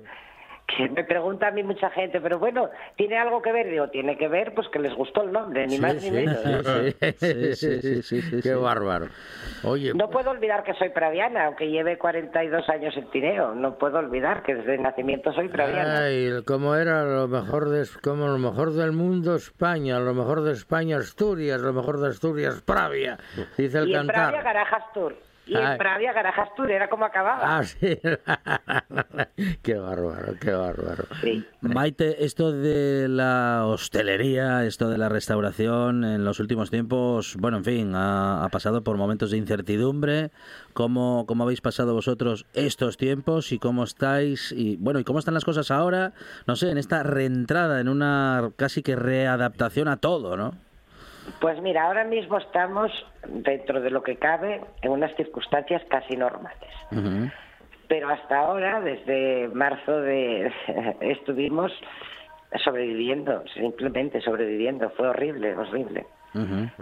[0.66, 3.68] Que me pregunta a mí mucha gente, pero bueno, ¿tiene algo que ver?
[3.68, 6.16] Digo, tiene que ver, pues que les gustó el nombre, ni Sí, más sí, ni
[6.16, 6.38] menos.
[6.40, 6.50] sí,
[6.92, 8.54] sí, Sí, sí, sí, sí, sí, Qué sí.
[8.54, 9.08] bárbaro.
[9.64, 13.54] Oye, No puedo olvidar que soy praviana, aunque lleve 42 años en Tineo.
[13.54, 16.04] No puedo olvidar que desde nacimiento soy praviana.
[16.04, 20.52] ay, como era lo mejor de, como lo mejor del mundo España, lo mejor de
[20.52, 23.18] España Asturias, lo mejor de Asturias Pravia,
[23.58, 24.40] dice el y en Pravia.
[24.42, 25.14] Garajas Tour.
[25.44, 25.72] Y Ay.
[25.72, 27.58] en Pravia, Garajas Tour, era como acababa.
[27.58, 27.98] Ah, sí.
[29.62, 31.04] qué bárbaro, qué bárbaro.
[31.20, 31.44] Sí.
[31.60, 37.64] Maite, esto de la hostelería, esto de la restauración, en los últimos tiempos, bueno, en
[37.64, 40.30] fin, ha, ha pasado por momentos de incertidumbre.
[40.74, 44.52] ¿Cómo, ¿Cómo habéis pasado vosotros estos tiempos y cómo estáis?
[44.52, 46.12] Y bueno, ¿y cómo están las cosas ahora?
[46.46, 50.54] No sé, en esta reentrada, en una casi que readaptación a todo, ¿no?
[51.40, 52.90] Pues mira, ahora mismo estamos,
[53.26, 56.58] dentro de lo que cabe, en unas circunstancias casi normales.
[57.88, 60.52] Pero hasta ahora, desde marzo, de
[61.00, 61.72] estuvimos
[62.64, 64.90] sobreviviendo, simplemente sobreviviendo.
[64.90, 66.06] Fue horrible, horrible.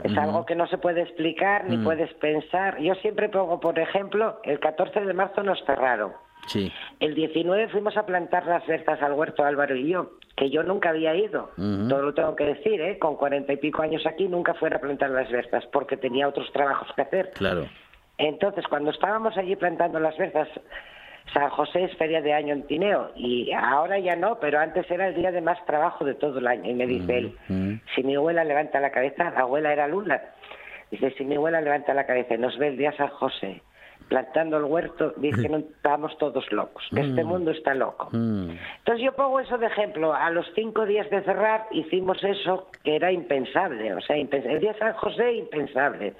[0.04, 1.84] Es algo que no se puede explicar ni Mm.
[1.84, 2.78] puedes pensar.
[2.78, 6.12] Yo siempre pongo, por ejemplo, el 14 de marzo nos cerraron.
[6.50, 6.72] Sí.
[6.98, 10.88] El 19 fuimos a plantar las berzas al huerto Álvaro y yo, que yo nunca
[10.88, 11.50] había ido.
[11.56, 12.98] Todo lo tengo que decir, ¿eh?
[12.98, 16.50] Con cuarenta y pico años aquí nunca fuera a plantar las berzas porque tenía otros
[16.52, 17.30] trabajos que hacer.
[17.34, 17.68] Claro.
[18.18, 20.48] Entonces, cuando estábamos allí plantando las berzas,
[21.32, 25.06] San José es feria de año en Tineo y ahora ya no, pero antes era
[25.06, 26.68] el día de más trabajo de todo el año.
[26.68, 30.20] Y me dice él, si mi abuela levanta la cabeza, la abuela era Lula.
[30.90, 33.62] Dice, si mi abuela levanta la cabeza y nos ve el día San José
[34.10, 38.08] plantando el huerto, que no estamos todos locos, que este mundo está loco.
[38.10, 38.50] Mm.
[38.78, 40.12] Entonces yo pongo eso de ejemplo.
[40.12, 43.94] A los cinco días de cerrar hicimos eso que era impensable.
[43.94, 46.14] O sea, impens- el día de San José, impensable.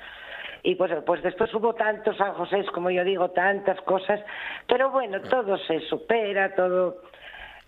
[0.62, 4.20] Y pues, pues después hubo tantos San José, como yo digo, tantas cosas.
[4.68, 7.03] Pero bueno, todo se supera, todo...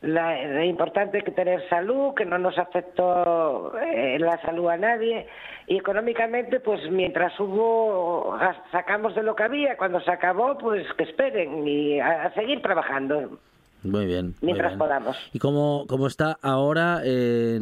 [0.02, 5.26] La, importante que tener salud, que no nos afectó eh, la salud a nadie.
[5.66, 8.36] Y económicamente, pues mientras hubo,
[8.72, 9.76] sacamos de lo que había.
[9.76, 13.38] Cuando se acabó, pues que esperen y a seguir trabajando.
[13.82, 14.26] Muy bien.
[14.26, 14.78] muy Mientras bien.
[14.78, 15.16] podamos.
[15.32, 17.58] ¿Y cómo, cómo está ahora, eh,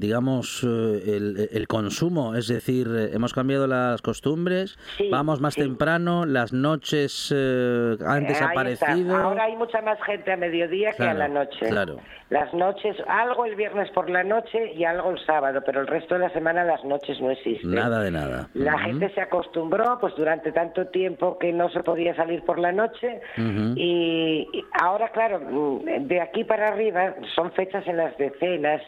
[0.00, 2.34] digamos, eh, el, el consumo?
[2.34, 5.60] Es decir, eh, hemos cambiado las costumbres, Sí, vamos más sí.
[5.62, 8.92] temprano, las noches eh, han Eh, está.
[9.22, 11.68] Ahora hay mucha más gente a mediodía que a Claro, la noche.
[11.68, 11.96] claro.
[12.30, 16.14] Las noches, algo el viernes por la noche y algo el sábado, pero el resto
[16.14, 17.70] de la semana las noches no existen.
[17.74, 18.48] Nada de nada.
[18.52, 18.84] La Ujú.
[18.84, 23.20] gente se acostumbró, pues durante tanto tiempo que no se podía salir por la noche
[23.38, 23.72] Ujú.
[23.76, 28.80] y y ahora, claro, mm, de aquí para arriba son fechas en las decenas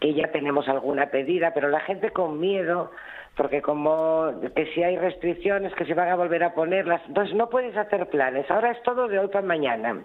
[0.00, 2.90] que ya tenemos alguna pedida, pero la gente con miedo,
[3.36, 7.50] porque como que si hay restricciones que se van a volver a ponerlas, entonces no
[7.50, 8.50] puedes hacer planes.
[8.50, 10.04] Ahora es todo de hoy para mañana.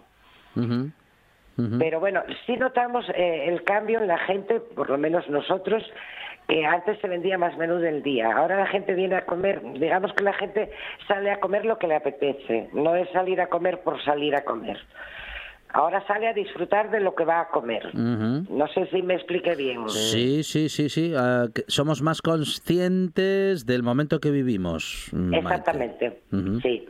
[1.80, 5.82] Pero bueno, sí notamos eh, el cambio en la gente, por lo menos nosotros,
[6.49, 8.36] que antes se vendía más menú del día.
[8.36, 10.71] Ahora la gente viene a comer, digamos que la gente
[11.08, 14.43] sale a comer lo que le apetece, no es salir a comer por salir a
[14.43, 14.78] comer.
[15.73, 17.93] Ahora sale a disfrutar de lo que va a comer.
[17.95, 19.89] No sé si me expliqué bien.
[19.89, 21.13] Sí, sí, sí, sí.
[21.17, 25.09] ah, somos más conscientes del momento que vivimos.
[25.31, 26.21] Exactamente,
[26.62, 26.86] sí.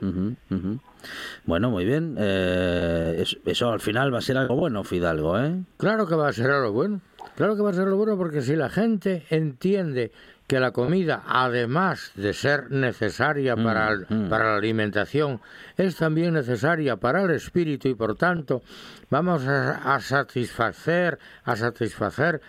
[1.46, 2.16] Bueno, muy bien.
[2.20, 5.56] Eh, es- eso al final va a ser algo bueno, Fidalgo, ¿eh?
[5.78, 7.02] Claro que va a ser algo bueno.
[7.36, 10.12] Claro que va a ser algo bueno porque si la gente entiende
[10.48, 14.30] que la comida, además de ser necesaria para, el- mm.
[14.30, 15.40] para la alimentación,
[15.78, 18.62] es también necesaria para el espíritu y por tanto
[19.10, 22.42] vamos a, a satisfacer, a satisfacer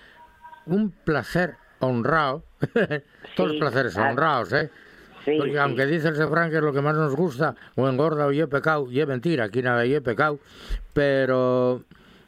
[0.67, 2.45] un placer honrado.
[3.37, 4.11] Todos los placeres claro.
[4.11, 4.71] honrados, ¿eh?
[5.25, 5.59] Sí, Porque sí.
[5.59, 8.47] aunque dice el refrán que es lo que más nos gusta, o engorda o ye
[8.47, 10.39] pecado, y es mentira, aquí nada y pecado,
[10.93, 11.83] pero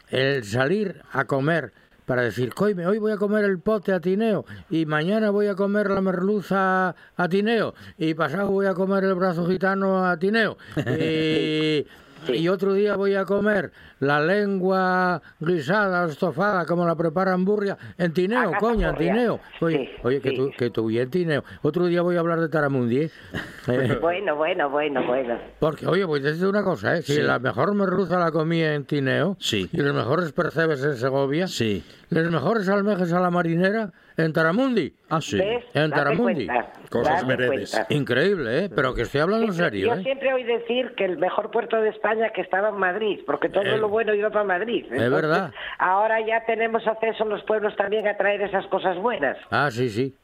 [0.08, 1.72] el salir a comer
[2.06, 5.56] para decir, coime, hoy voy a comer el pote a Tineo, y mañana voy a
[5.56, 10.56] comer la merluza a Tineo, y pasado voy a comer el brazo gitano a Tineo,
[10.76, 11.84] y,
[12.28, 18.12] y otro día voy a comer la lengua guisada estofada, como la preparan Burria, en
[18.12, 18.96] Tineo, coña, en.
[18.96, 19.40] Tineo.
[19.60, 20.36] Oye, Sí, oye que sí.
[20.36, 21.44] tú, que tú y en Tineo.
[21.62, 23.10] Otro día voy a hablar de Taramundi, ¿eh?
[23.68, 25.38] Eh, Bueno, bueno, bueno, bueno.
[25.58, 27.02] porque, oye, voy a decir una cosa, ¿eh?
[27.02, 27.22] Si Sí.
[27.22, 29.68] la mejor merluza la comía en Tineo, Sí.
[29.72, 31.84] y los mejores percebes en Segovia, Sí.
[32.10, 34.94] los mejores almejes a la marinera en Taramundi.
[35.08, 35.38] Ah, sí.
[35.38, 35.64] ¿Ves?
[35.74, 36.46] En Date Taramundi.
[36.46, 37.70] cuenta, Cosas date veredes.
[37.72, 37.94] cuenta.
[37.94, 38.70] Increíble, ¿eh?
[38.74, 40.02] Pero que estoy hablando en serio, Yo ¿eh?
[40.02, 43.62] siempre oí decir que el mejor puerto de España que estaba en Madrid, porque todo
[43.64, 44.84] Eh, lo bueno iba para Madrid.
[44.84, 45.52] Entonces, verdad.
[45.78, 49.36] Ahora ya tenemos acceso en los pueblos también a traer esas cosas buenas.
[49.50, 50.14] Ah, sí, sí.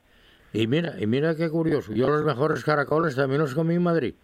[0.55, 1.95] Y mira, y mira qué curioso.
[1.95, 4.15] Yo los mejores caracoles también los comí en Madrid.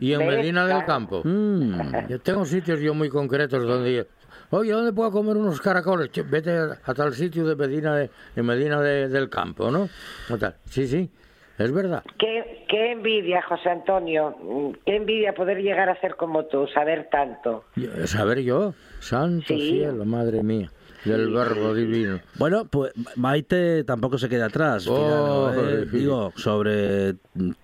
[0.00, 0.28] Y en ¿Ves?
[0.28, 0.82] Medina del.
[0.86, 1.20] Campo.
[1.24, 2.08] Mm.
[2.08, 3.94] Yo tengo sitios yo muy concretos donde...
[3.96, 4.04] yo-
[4.50, 6.10] Oye, ¿dónde puedo comer unos caracoles?
[6.30, 9.88] Vete a, tal sitio de Medina, de, en Medina de- del Campo, ¿no?
[10.30, 10.54] O tal.
[10.66, 11.10] Sí, sí,
[11.58, 12.02] es verdad.
[12.18, 17.08] Qué, qué envidia, José Antonio, mm, qué envidia poder llegar a ser como tú, saber
[17.10, 17.64] tanto.
[17.76, 19.70] Yo- Saber yo, santo Sí.
[19.70, 20.70] cielo, madre mía,
[21.04, 22.20] del verbo divino.
[22.36, 24.86] Bueno, pues Maite tampoco se queda atrás.
[24.88, 25.86] Oh, Fidalgo, ¿eh?
[25.92, 27.16] Digo, sobre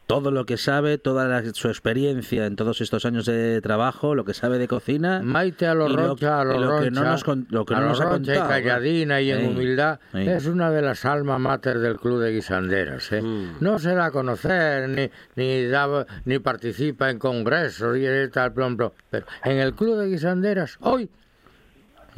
[0.07, 4.25] todo lo que sabe, toda la- su experiencia en todos estos años de trabajo, lo
[4.25, 5.21] que sabe de cocina.
[5.23, 7.75] Maite a lo Rocha, a lo, y lo que Roncha, no nos, con- lo que
[7.75, 8.49] a no nos ha Roncha y contado.
[8.63, 13.13] calladina y en humildad, es una de las almas mater del Club de Guisanderas.
[13.13, 13.23] ¿eh?
[13.23, 13.57] Mm.
[13.61, 18.77] No se da a conocer, ni, ni, da- ni participa en congresos y tal, plom,
[18.77, 18.91] plom.
[19.11, 21.09] Pero en el Club de Guisanderas, hoy,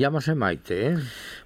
[0.02, 0.96] Llámase Maite, ¿eh?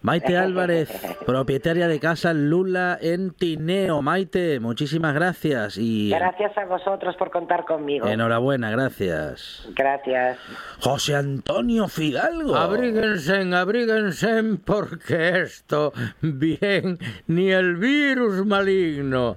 [0.00, 0.88] Maite Álvarez,
[1.26, 4.00] propietaria de casa Lula en Tineo.
[4.00, 8.06] Maite, muchísimas gracias y Gracias a vosotros por contar conmigo.
[8.06, 9.68] enhorabuena, gracias.
[9.74, 10.38] Gracias.
[10.80, 12.56] José Antonio Fidalgo.
[12.56, 15.92] Abríguense, abríguense, porque esto,
[16.22, 19.36] bien, ni el virus maligno.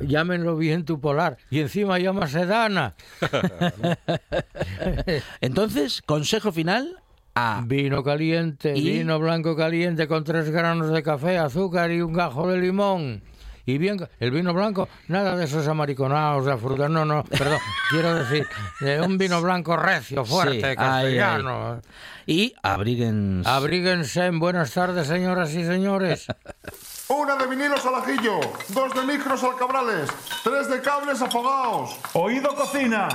[0.00, 1.38] Llámenlo bien tu polar.
[1.50, 2.94] Y encima llama sedana.
[5.40, 7.00] Entonces, consejo final
[7.36, 8.98] a Vino caliente, ¿Y?
[8.98, 13.22] vino blanco caliente con tres granos de café, azúcar y un gajo de limón.
[13.68, 17.58] Y bien, el vino blanco, nada de esos amariconados de fruta, no, no, perdón,
[17.90, 18.46] quiero decir,
[18.80, 21.82] de un vino blanco recio, fuerte, Sí, ay, castellano.
[22.26, 26.26] y abriguen Abríguense, buenas tardes, señoras y señores.
[27.08, 30.10] Una de vinilos al ajillo, dos de micros al cabrales,
[30.42, 31.96] tres de cables afogados.
[32.14, 33.08] Oído Cocina.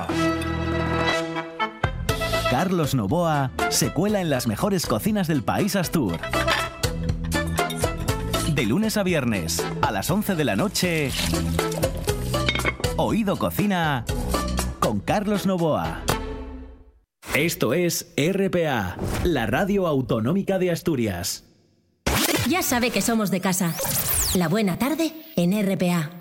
[2.52, 6.20] Carlos Novoa se cuela en las mejores cocinas del país Astur.
[8.54, 11.12] De lunes a viernes, a las 11 de la noche,
[12.98, 14.04] Oído Cocina
[14.82, 16.02] con Carlos Novoa.
[17.34, 21.46] Esto es RPA, la radio autonómica de Asturias.
[22.50, 23.74] Ya sabe que somos de casa.
[24.36, 26.21] La buena tarde en RPA.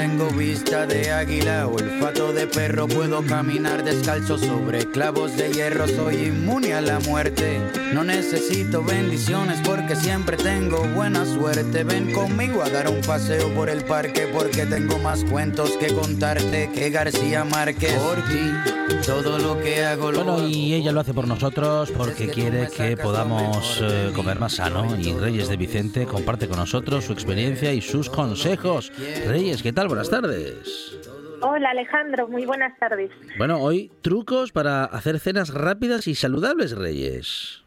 [0.01, 2.87] Tengo vista de águila, olfato de perro.
[2.87, 5.87] Puedo caminar descalzo sobre clavos de hierro.
[5.87, 7.61] Soy inmune a la muerte.
[7.93, 11.83] No necesito bendiciones porque siempre tengo buena suerte.
[11.83, 16.71] Ven conmigo a dar un paseo por el parque porque tengo más cuentos que contarte
[16.73, 17.93] que García Márquez.
[17.93, 22.27] Por ti, todo lo que hago lo Bueno, y ella lo hace por nosotros porque
[22.27, 24.97] quiere que podamos eh, comer más sano.
[24.97, 28.91] Y Reyes de Vicente comparte con nosotros su experiencia y sus consejos.
[29.27, 29.90] Reyes, ¿qué tal?
[29.91, 30.97] Buenas tardes.
[31.41, 33.11] Hola Alejandro, muy buenas tardes.
[33.37, 37.57] Bueno, hoy trucos para hacer cenas rápidas y saludables, Reyes.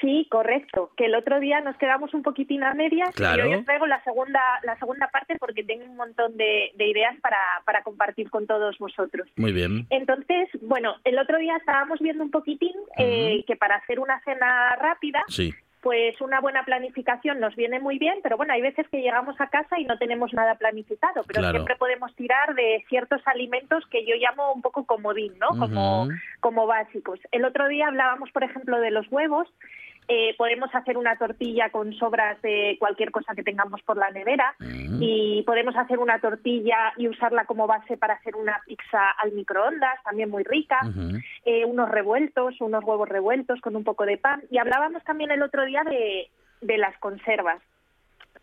[0.00, 0.90] Sí, correcto.
[0.96, 3.44] Que el otro día nos quedamos un poquitín a medias Claro.
[3.46, 6.86] y hoy os traigo la segunda, la segunda parte porque tengo un montón de, de
[6.88, 9.26] ideas para, para compartir con todos vosotros.
[9.36, 9.86] Muy bien.
[9.90, 14.76] Entonces, bueno, el otro día estábamos viendo un poquitín eh, que para hacer una cena
[14.76, 15.52] rápida, Sí.
[15.86, 19.46] Pues una buena planificación nos viene muy bien, pero bueno, hay veces que llegamos a
[19.46, 21.58] casa y no tenemos nada planificado, pero Claro.
[21.58, 25.46] siempre podemos tirar de ciertos alimentos que yo llamo un poco comodín, ¿no?
[25.50, 26.08] Como,
[26.40, 27.20] como básicos.
[27.30, 29.46] El otro día hablábamos, por ejemplo, de los huevos.
[30.08, 34.54] Eh, podemos hacer una tortilla con sobras de cualquier cosa que tengamos por la nevera
[34.58, 35.02] Mm.
[35.02, 40.02] y podemos hacer una tortilla y usarla como base para hacer una pizza al microondas,
[40.04, 40.80] también muy rica
[41.44, 44.42] eh, unos revueltos, unos huevos revueltos con un poco de pan.
[44.50, 46.30] Y hablábamos también el otro día de,
[46.60, 47.60] de las conservas.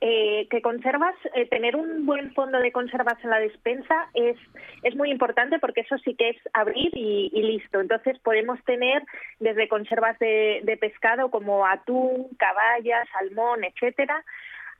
[0.05, 4.35] Eh, que conservas, eh, tener un buen fondo de conservas en la despensa es,
[4.81, 7.79] es muy importante porque eso sí que es abrir y, listo.
[7.79, 9.01] Entonces podemos tener
[9.39, 14.25] desde conservas de, pescado como atún, caballa, salmón, etcétera,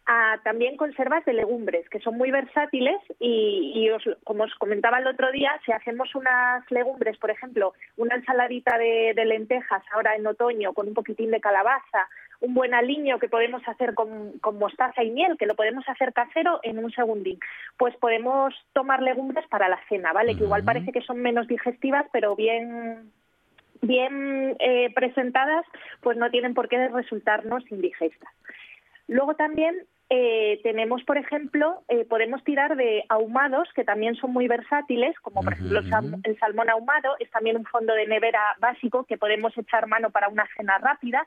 [0.08, 4.98] a también conservas de legumbres, que son muy versátiles y, y os- como os comentaba
[5.00, 10.28] el otro día, si hacemos unas legumbres, por ejemplo, una ensaladita de lentejas ahora en
[10.28, 12.10] otoño con un poquitín de calabaza,
[12.44, 16.12] un buen aliño que podemos hacer con, con mostaza y miel, que lo podemos hacer
[16.12, 17.40] casero en un segundín,
[17.78, 20.36] pues podemos tomar legumbres para la cena, ¿vale?
[20.36, 23.12] Que igual parece que son menos digestivas, pero bien
[23.82, 25.66] bien eh, presentadas,
[26.02, 28.32] pues no tienen por qué resultarnos indigestas.
[29.08, 29.76] Luego también
[30.10, 35.42] eh, tenemos, por ejemplo, eh, podemos tirar de ahumados que también son muy versátiles, como
[35.42, 39.88] por ejemplo el salmón ahumado, es también un fondo de nevera básico que podemos echar
[39.88, 41.26] mano para una cena rápida.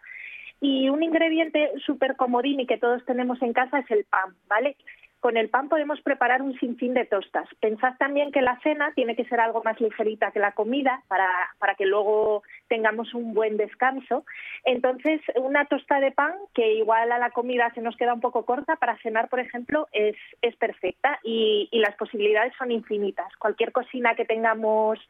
[0.61, 4.77] Y un ingrediente súper comodín y que todos tenemos en casa es el pan, ¿vale?
[5.21, 7.49] Con el pan podemos preparar un sinfín de tostas.
[7.59, 11.29] Pensad también que la cena tiene que ser algo más ligerita que la comida para,
[11.59, 14.25] para que luego tengamos un buen descanso.
[14.65, 18.45] Entonces, una tosta de pan que igual a la comida se nos queda un poco
[18.45, 23.35] corta, para cenar, por ejemplo, es, es perfecta y, y las posibilidades son infinitas.
[23.39, 25.01] Cualquier cocina que tengamos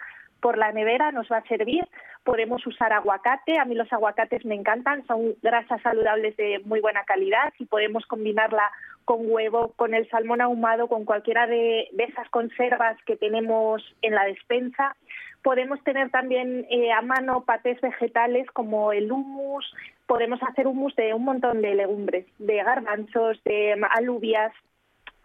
[0.41, 1.87] por la nevera nos va a servir.
[2.25, 7.05] Podemos usar aguacate, a mí los aguacates me encantan, son grasas saludables de muy buena
[7.05, 8.71] calidad y podemos combinarla
[9.05, 14.15] con huevo, con el salmón ahumado, con cualquiera de, de esas conservas que tenemos en
[14.15, 14.97] la despensa.
[15.43, 19.73] Podemos tener también eh, a mano patés vegetales como el hummus,
[20.07, 24.53] podemos hacer hummus de un montón de legumbres, de garbanzos, de alubias,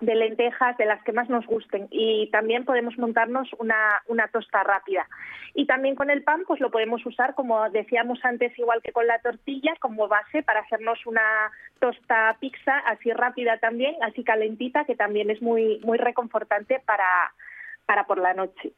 [0.02, 1.88] de lentejas, de las que más nos gusten.
[1.92, 5.08] Y también podemos montarnos una, una tosta rápida.
[5.54, 9.08] Y también con el pan, pues lo podemos usar, como decíamos antes, igual que con
[9.08, 11.22] la tortilla, como base para hacernos una
[11.80, 17.34] tosta pizza así rápida también, así calentita, que también es muy, muy reconfortante para,
[17.86, 18.74] para por la noche.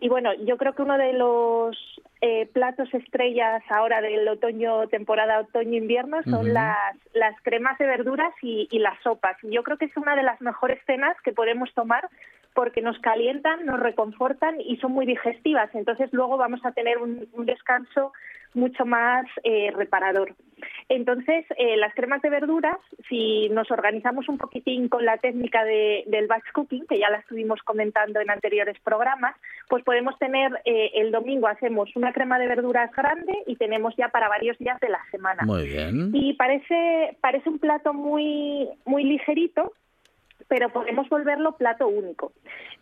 [0.00, 1.76] Y bueno, yo creo que uno de los
[2.20, 8.68] eh, platos estrellas ahora del otoño, temporada otoño-invierno, son las, las cremas de verduras y,
[8.70, 9.36] y las sopas.
[9.42, 12.08] Yo creo que es una de las mejores cenas que podemos tomar
[12.54, 15.74] porque nos calientan, nos reconfortan y son muy digestivas.
[15.74, 18.12] Entonces luego vamos a tener un, un descanso
[18.54, 20.34] mucho más eh, reparador.
[20.88, 22.78] Entonces, eh, las cremas de verduras,
[23.08, 27.18] si nos organizamos un poquitín con la técnica de, del batch cooking, que ya la
[27.18, 29.34] estuvimos comentando en anteriores programas,
[29.68, 34.08] pues podemos tener eh, el domingo hacemos una crema de verduras grande y tenemos ya
[34.08, 35.42] para varios días de la semana.
[35.44, 36.10] Muy bien.
[36.12, 39.72] Y parece parece un plato muy muy ligerito,
[40.48, 42.32] pero podemos volverlo plato único.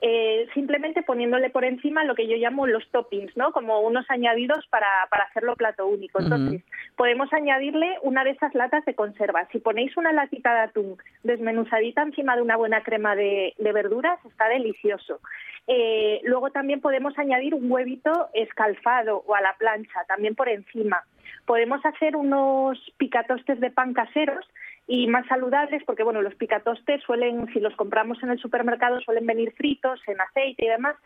[0.00, 3.52] Eh, simplemente poniéndole por encima lo que yo llamo los toppings, ¿no?
[3.52, 6.20] Como unos añadidos para, para hacerlo plato único.
[6.20, 6.64] Entonces,
[6.96, 9.46] podemos añadirle una de esas latas de conserva.
[9.52, 14.18] Si ponéis una latita de atún desmenuzadita encima de una buena crema de, de verduras,
[14.24, 15.20] está delicioso.
[15.66, 21.02] Eh, luego también podemos añadir un huevito escalfado o a la plancha, también por encima.
[21.46, 24.44] Podemos hacer unos picatostes de pan caseros
[24.86, 29.26] y más saludables porque bueno los picatostes suelen si los compramos en el supermercado suelen
[29.26, 30.96] venir fritos en aceite y demás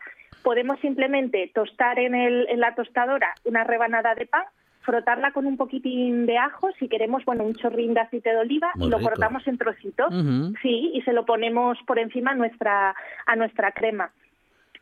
[0.43, 4.45] podemos simplemente tostar en, el, en la tostadora una rebanada de pan
[4.81, 8.71] frotarla con un poquitín de ajo si queremos bueno un chorrín de aceite de oliva
[8.75, 9.11] Muy y lo rico.
[9.11, 10.11] cortamos en trocitos
[10.63, 12.95] sí y se lo ponemos por encima a nuestra
[13.27, 14.11] a nuestra crema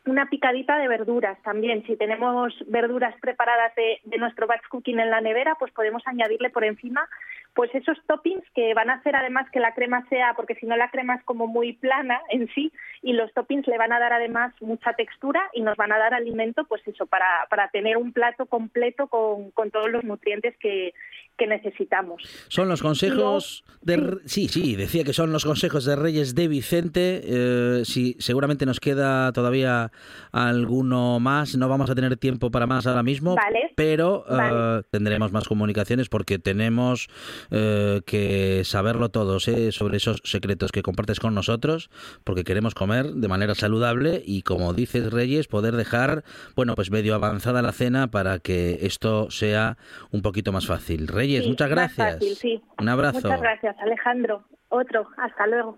[0.05, 1.83] una picadita de verduras también.
[1.85, 6.49] Si tenemos verduras preparadas de, de nuestro batch cooking en la nevera, pues podemos añadirle
[6.49, 7.07] por encima
[7.55, 10.75] pues esos toppings que van a hacer además que la crema sea, porque si no
[10.75, 14.11] la crema es como muy plana en sí, y los toppings le van a dar
[14.11, 18.11] además mucha textura y nos van a dar alimento, pues eso, para, para tener un
[18.11, 20.93] plato completo con, con todos los nutrientes que,
[21.37, 22.23] que necesitamos.
[22.47, 24.19] Son los consejos de...
[24.25, 27.21] Sí, sí, decía que son los consejos de Reyes de Vicente.
[27.23, 29.91] Eh, sí, seguramente nos queda todavía
[30.31, 31.55] alguno más.
[31.57, 33.35] No vamos a tener tiempo para más ahora mismo.
[33.35, 33.71] Vale.
[33.75, 37.09] Pero eh, tendremos más comunicaciones porque tenemos
[37.51, 39.71] eh, que saberlo todos ¿eh?
[39.71, 41.89] sobre esos secretos que compartes con nosotros
[42.23, 46.23] porque queremos comer de manera saludable y como dices Reyes poder dejar
[46.55, 49.77] bueno pues medio avanzada la cena para que esto sea
[50.11, 52.61] un poquito más fácil Reyes Sí, muchas más gracias fácil, sí.
[52.79, 54.43] un abrazo Muchas gracias, Alejandro.
[54.69, 55.77] Otro, hasta luego.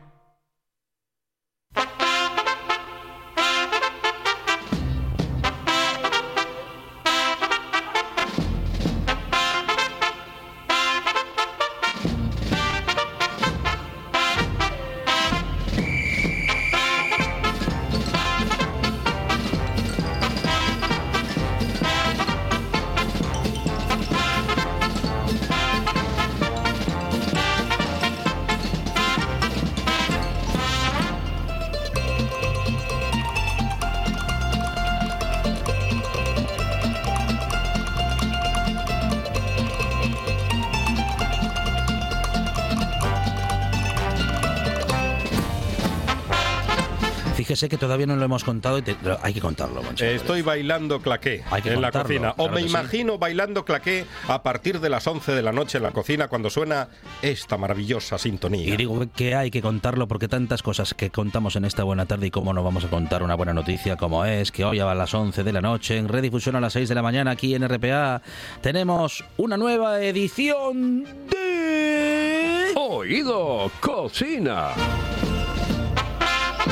[47.61, 50.03] Fíjese que todavía no lo hemos contado y te- hay que contarlo, Moncho.
[50.03, 52.33] Eh, Estoy bailando claqué Hay que en la cocina.
[52.37, 52.69] O me sí.
[52.69, 56.49] imagino bailando claqué a partir de las 11 de la noche en la cocina cuando
[56.49, 56.87] suena
[57.21, 58.67] esta maravillosa sintonía.
[58.67, 62.25] Y digo que hay que contarlo porque tantas cosas que contamos en esta buena tarde
[62.25, 65.13] y cómo no vamos a contar una buena noticia como es que hoy a las
[65.13, 68.23] 11 de la noche en redifusión a las 6 de la mañana aquí en RPA
[68.61, 72.71] tenemos una nueva edición de...
[72.75, 74.69] Oído Cocina.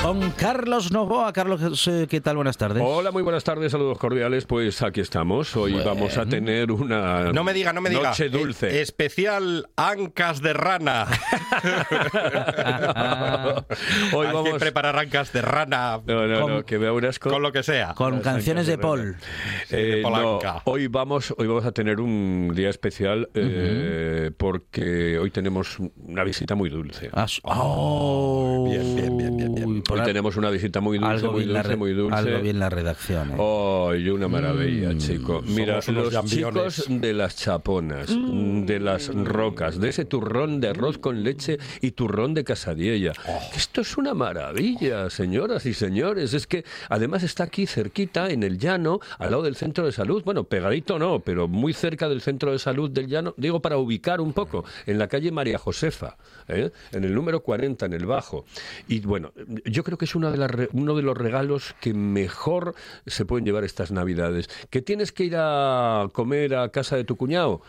[0.04, 1.32] Con Carlos Novoa.
[1.34, 2.38] Carlos, eh, ¿qué tal?
[2.38, 2.82] Buenas tardes.
[2.86, 4.46] Hola, muy buenas tardes, saludos cordiales.
[4.46, 5.56] Pues aquí estamos.
[5.58, 5.90] Hoy Bueno.
[5.90, 8.04] vamos a tener una No me diga, no me diga.
[8.10, 8.78] noche dulce.
[8.78, 11.06] Eh, especial ancas de rana.
[14.14, 17.20] Hoy Hay vamos que preparar ancas de rana No, no, Con- no, que vea unas
[17.20, 17.94] co- con lo que sea.
[17.94, 19.18] Con canciones de Paul.
[19.70, 20.62] Eh, de no, Polanca.
[20.66, 26.56] hoy vamos, hoy vamos a tener un día especial eh, porque hoy tenemos una visita
[26.56, 27.10] muy dulce.
[27.14, 29.18] Ah, oh, bien, bien,
[29.90, 32.16] Hoy tenemos una visita muy dulce, algo muy dulce, re- muy dulce.
[32.18, 33.32] Algo bien la redacción.
[33.32, 33.36] eh.
[33.92, 34.98] ¡Ay, una maravilla, Mm.
[34.98, 35.42] chico!
[35.46, 36.76] Mira, los gambiones.
[36.76, 38.66] chicos de las chaponas, Mm.
[38.66, 43.14] de las rocas, de ese turrón de arroz con leche y turrón de casadiella.
[43.28, 43.40] Oh.
[43.56, 46.34] Esto es una maravilla, señoras y señores.
[46.34, 50.24] Es que además está aquí cerquita, en el llano, al lado del centro de salud.
[50.24, 53.34] Bueno, pegadito no, pero muy cerca del centro de salud del llano.
[53.38, 56.18] Digo, para ubicar un poco, en la calle María Josefa,
[56.48, 56.72] ¿eh?
[56.92, 58.46] en el número 40, en el Bajo.
[58.88, 59.32] Y bueno,
[59.66, 62.76] yo creo que es de las uno de los regalos que mejor
[63.06, 64.50] se pueden llevar estas Navidades.
[64.70, 67.62] ¿Que tienes que ir a comer a casa de tu cuñado?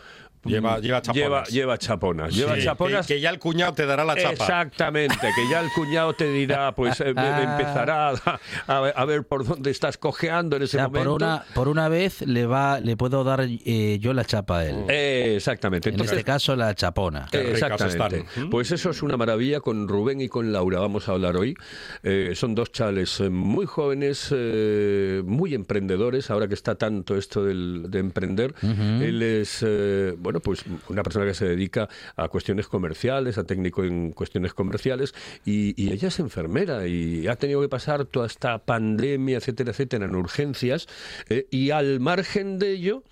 [0.43, 1.15] Lleva- lleva chaponas.
[1.21, 2.33] Lleva, lleva chaponas.
[2.35, 3.05] Lleva Sí, chaponas.
[3.07, 4.31] Que, que ya el cuñado te dará la chapa.
[4.31, 9.45] Exactamente, que ya el cuñado te dirá, pues eh, empezará a, a- a ver por
[9.45, 11.15] dónde estás cojeando en O ese sea, por momento.
[11.15, 14.75] una, por una vez le va, le puedo dar eh, yo la chapa a él.
[14.89, 15.89] Eh, exactamente.
[15.89, 17.27] en Entonces, este caso, la chapona.
[17.31, 18.17] Exactamente.
[18.25, 18.49] están.
[18.49, 19.59] Pues eso es una maravilla.
[19.59, 21.55] Con Rubén y con Laura vamos a hablar hoy.
[22.03, 27.43] Eh, son dos chales eh, muy jóvenes, eh, muy emprendedores, ahora que está tanto esto
[27.45, 28.53] del- de emprender.
[28.61, 33.83] Él es, eh, bueno, pues una persona que se dedica a cuestiones comerciales, a técnico
[33.83, 35.13] en cuestiones comerciales,
[35.43, 40.05] y, y ella es enfermera y ha tenido que pasar toda esta pandemia, etcétera, etcétera,
[40.05, 40.87] en urgencias,
[41.27, 43.03] eh, y al margen de ello,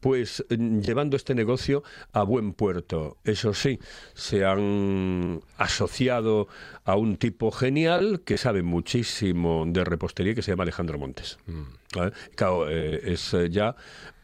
[0.00, 3.16] pues mm, llevando este negocio a buen puerto.
[3.24, 3.78] Eso sí,
[4.14, 6.48] se han asociado
[6.84, 11.38] a un tipo genial que sabe muchísimo de repostería que se llama Alejandro Montes.
[11.94, 12.12] ¿Vale?
[12.34, 13.76] Claro, eh, es eh, ya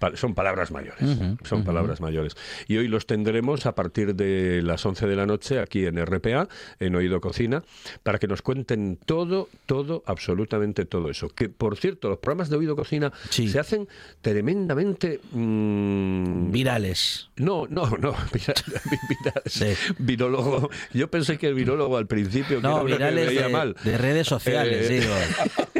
[0.02, 1.08] pa- son palabras mayores,
[1.44, 2.34] son palabras mayores.
[2.66, 6.48] Y hoy los tendremos a partir de las 11 de la noche aquí en RPA,
[6.80, 7.62] en Oído Cocina,
[8.02, 11.28] para que nos cuenten todo, todo, absolutamente todo eso.
[11.28, 13.48] Que, por cierto, los programas de Oído Cocina Sí.
[13.48, 13.86] se hacen
[14.22, 15.20] tremendamente...
[15.30, 17.30] mm, Virales.
[17.36, 18.14] no, no, no.
[19.46, 19.66] Sí.
[19.98, 20.68] Virólogo.
[20.92, 23.52] Yo pensé que el virólogo al principio que No, era uno que virales veía de,
[23.52, 23.76] mal.
[23.84, 25.14] de redes sociales, Eh, digo.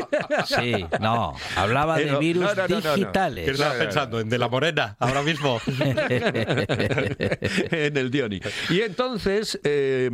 [0.46, 1.34] Sí, no.
[1.56, 2.94] Hablaba de Pero- virus no, no, no, no, no.
[2.94, 3.44] digitales.
[3.44, 4.20] ¿Qué estabas pensando?
[4.20, 4.96] ¿En De la Morena?
[4.98, 5.60] Ahora mismo.
[7.70, 8.40] en el Dioni.
[8.70, 10.10] Y entonces, eh,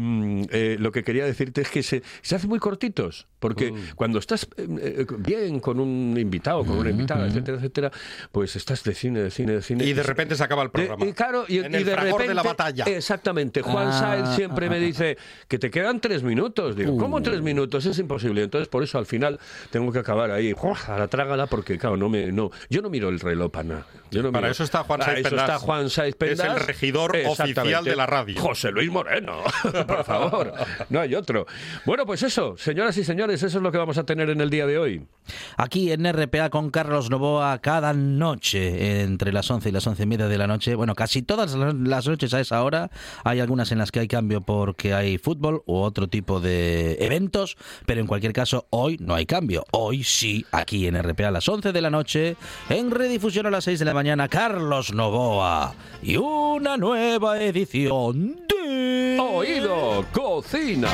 [0.51, 4.44] eh, lo que quería decirte es que se, se hacen muy cortitos, porque cuando estás
[4.57, 7.90] eh, eh, bien con un invitado, con una invitada, etcétera, etcétera,
[8.32, 9.84] pues estás de cine, de cine, de cine.
[9.84, 11.05] Y de repente se acaba el De- programa.
[11.07, 12.84] y claro, y, en y el de repente, de la batalla.
[12.84, 13.62] Exactamente.
[13.62, 15.16] Juan Ah, Sáenz siempre me dice
[15.49, 16.76] que te quedan tres minutos.
[16.76, 17.86] Digo, ¿cómo tres minutos?
[17.86, 18.42] Es imposible.
[18.42, 19.38] Entonces, por eso al final
[19.70, 20.55] tengo que acabar ahí,
[20.86, 23.86] a la trágala, porque claro, no me, no, yo no miro el reloj para nada.
[24.11, 26.41] Yo no Para miro- eso está Juan Sáenz eso Pendas, está Juan Sáenz que es
[26.41, 26.66] el Pendas.
[26.66, 28.41] regidor oficial de la radio.
[28.41, 29.43] José Luis Moreno,
[29.86, 30.53] por favor.
[30.89, 31.47] No hay otro.
[31.84, 34.49] Bueno, pues eso, señoras y señores, eso es lo que vamos a tener en el
[34.51, 35.07] día de hoy.
[35.59, 40.07] Aquí en RPA con Carlos Novoa cada noche, entre las 11 y las 11 y
[40.07, 40.74] media de la noche.
[40.74, 42.91] Bueno, casi todas las noches a esa hora.
[43.24, 47.57] Hay algunas en las que hay cambio porque hay fútbol u otro tipo de eventos,
[47.86, 49.64] pero en cualquier caso, hoy no hay cambio.
[49.81, 52.37] Hoy sí, aquí en RPA a las 11 de la noche,
[52.68, 55.72] en redifusión a las 6 de la mañana, Carlos Novoa.
[56.03, 59.16] Y una nueva edición de...
[59.20, 60.89] Oído, cocina.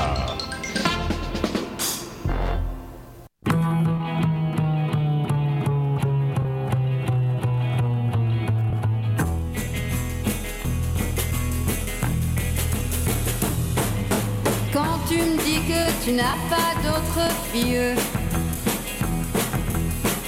[14.75, 17.95] Quand tu me dis que tu n'as pas d'autre fille,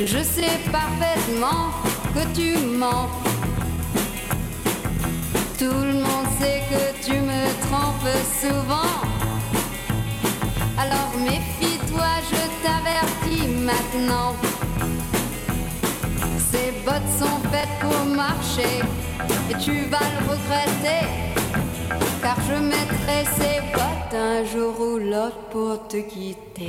[0.05, 1.71] je sais parfaitement
[2.15, 3.09] que tu mens.
[5.59, 8.93] Tout le monde sait que tu me trompes souvent.
[10.77, 14.35] Alors méfie-toi, je t'avertis maintenant.
[16.51, 18.83] Ces bottes sont faites pour marcher
[19.51, 21.07] et tu vas le regretter.
[22.23, 26.69] Car je mettrai ces bottes un jour ou l'autre pour te quitter.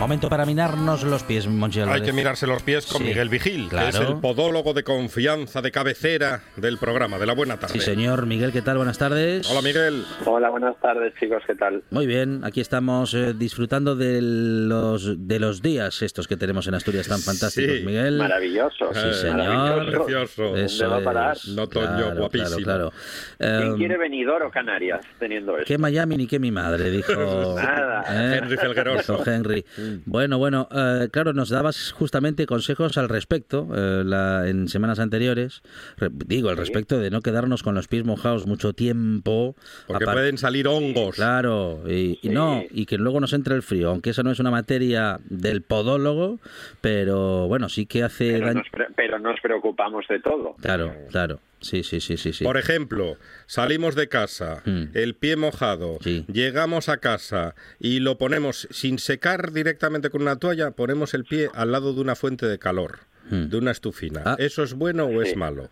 [0.00, 3.68] Momento para minarnos los pies, Monchi Hay que mirarse los pies con Sí, Miguel Vigil,
[3.68, 4.14] que es claro.
[4.14, 7.74] el podólogo de confianza de cabecera del programa de la Buena Tarde.
[7.74, 8.24] Sí, señor.
[8.24, 8.78] Miguel, ¿qué tal?
[8.78, 9.48] Buenas tardes.
[9.50, 10.04] Hola, Miguel.
[10.24, 11.82] Hola, buenas tardes, chicos, ¿qué tal?
[11.90, 16.74] Muy bien, aquí estamos eh, disfrutando de los, de los días estos que tenemos en
[16.74, 17.84] Asturias tan fantásticos, Sí.
[17.84, 18.16] Miguel.
[18.16, 18.94] Maravilloso.
[18.94, 19.36] Sí, señor.
[19.54, 20.04] Maravilloso.
[20.06, 20.56] Precioso.
[20.56, 21.36] Eso ¿Dónde va a parar?
[21.36, 21.44] es.
[21.46, 22.56] Un otoño Claro, guapísimo.
[22.64, 22.92] Claro, claro.
[23.38, 25.66] ¿Quién Em, quiere Benidorm o Canarias teniendo esto?
[25.66, 26.90] ¿Qué Miami ni qué mi madre?
[26.90, 27.12] Dijo
[27.56, 28.02] Nada.
[28.08, 28.38] ¿eh?
[28.42, 29.18] Henry Felgueroso.
[29.18, 29.64] Dijo Henry.
[30.06, 35.62] Bueno, bueno, eh, claro, nos dabas justamente consejos al respecto eh, la- en semanas anteriores.
[35.96, 39.54] Re- digo, al respecto de no quedarnos con los pies mojados mucho tiempo.
[39.86, 41.16] Porque pueden salir hongos.
[41.16, 44.50] Claro, y, no, y que luego nos entre el frío, aunque esa no es una
[44.50, 46.38] materia del podólogo,
[46.80, 48.58] pero bueno, sí que hace Pero daño.
[48.60, 50.54] nos, pre- pero nos preocupamos de todo.
[50.60, 51.40] Claro, claro.
[51.60, 52.44] Sí, sí, sí, sí, sí.
[52.44, 54.84] Por ejemplo, salimos de casa, Mm.
[54.94, 56.24] el pie mojado, Sí.
[56.32, 61.48] llegamos a casa y lo ponemos sin secar directamente con una toalla, ponemos el pie
[61.54, 63.00] al lado de una fuente de calor,
[63.30, 63.48] Mm.
[63.48, 64.22] de una estufina.
[64.24, 64.36] Ah.
[64.38, 65.68] ¿Eso es bueno o es malo?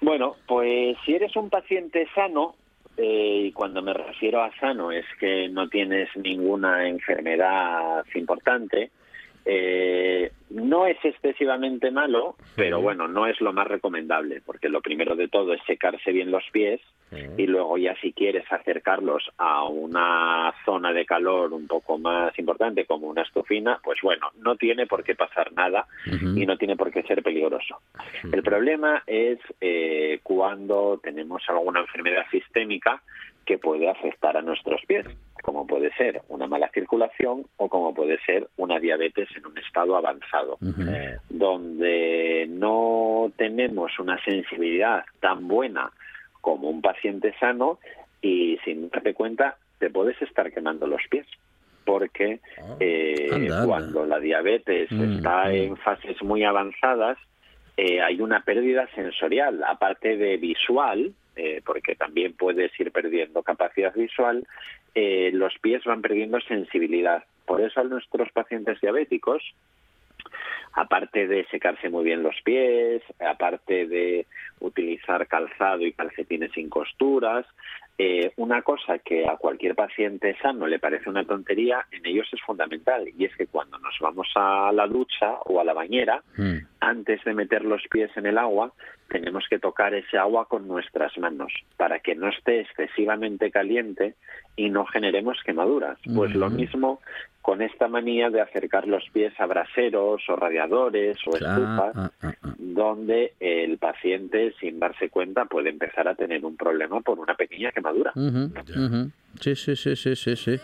[0.00, 2.54] Bueno, pues si eres un paciente sano,
[2.96, 8.90] eh, y cuando me refiero a sano es que no tienes ninguna enfermedad importante,
[9.44, 15.16] eh, no es excesivamente malo, pero bueno, no es lo más recomendable, porque lo primero
[15.16, 16.80] de todo es secarse bien los pies
[17.36, 22.84] y luego ya si quieres acercarlos a una zona de calor un poco más importante
[22.84, 26.92] como una estufina, pues bueno, no tiene por qué pasar nada y no tiene por
[26.92, 27.80] qué ser peligroso.
[28.30, 33.02] El problema es eh, cuando tenemos alguna enfermedad sistémica
[33.44, 35.06] que puede afectar a nuestros pies,
[35.50, 39.96] como puede ser una mala circulación o como puede ser una diabetes en un estado
[39.96, 40.82] avanzado, Ujú.
[41.28, 45.90] donde no tenemos una sensibilidad tan buena
[46.40, 47.80] como un paciente sano
[48.22, 51.26] y sin darte cuenta te puedes estar quemando los pies
[51.84, 52.38] porque
[52.78, 53.66] eh, Anda, anda.
[53.66, 55.50] cuando la diabetes Mm, está mm.
[55.52, 57.18] en fases muy avanzadas
[57.76, 63.94] eh, hay una pérdida sensorial, aparte de visual, eh, porque también puedes ir perdiendo capacidad
[63.94, 64.46] visual,
[64.94, 67.24] eh, los pies van perdiendo sensibilidad.
[67.46, 69.42] Por eso a nuestros pacientes diabéticos,
[70.72, 74.26] aparte de secarse muy bien los pies, aparte de
[74.60, 77.46] utilizar calzado y calcetines sin costuras,
[78.02, 82.40] eh, una cosa que a cualquier paciente sano le parece una tontería, en ellos es
[82.40, 86.66] fundamental, y es que cuando nos vamos a la ducha o a la bañera, Mm.
[86.80, 88.72] antes de meter los pies en el agua,
[89.10, 94.14] tenemos que tocar ese agua con nuestras manos para que no esté excesivamente caliente
[94.56, 95.98] y no generemos quemaduras.
[96.14, 96.56] Pues lo Ujú.
[96.56, 97.00] mismo
[97.42, 102.32] con esta manía de acercar los pies a braseros o radiadores o estufas, ah, ah,
[102.42, 102.54] ah.
[102.58, 107.72] donde el paciente, sin darse cuenta, puede empezar a tener un problema por una pequeña
[107.72, 107.89] quemadura.
[107.90, 108.12] Extremadura.
[108.16, 109.10] Uh -huh, uh -huh.
[109.38, 110.56] Sí, sí, sí, sí, sí, sí.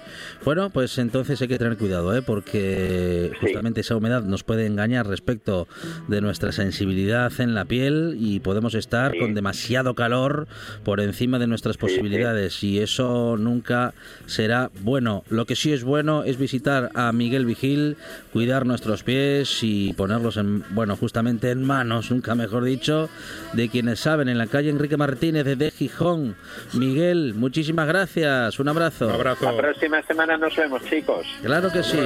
[0.44, 2.20] Bueno, pues entonces hay que tener cuidado, ¿eh?
[2.20, 5.66] porque justamente esa humedad nos puede engañar respecto
[6.08, 9.18] de nuestra sensibilidad en la piel y podemos estar Sí.
[9.20, 10.46] con demasiado calor
[10.84, 13.94] por encima de nuestras posibilidades y eso nunca
[14.26, 15.22] será bueno.
[15.30, 17.96] Lo que sí es bueno es visitar a Miguel Vigil,
[18.32, 23.08] cuidar nuestros pies y ponerlos en, bueno, justamente en manos, nunca mejor dicho,
[23.54, 26.34] de quienes saben en la calle Enrique Martínez de Gijón.
[26.74, 28.55] Miguel, muchísimas gracias.
[28.58, 29.06] Un abrazo.
[29.06, 29.50] Un abrazo.
[29.50, 31.26] La próxima semana nos vemos, chicos.
[31.42, 31.98] Claro que sí.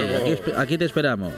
[0.56, 1.32] Aquí, te esperamos.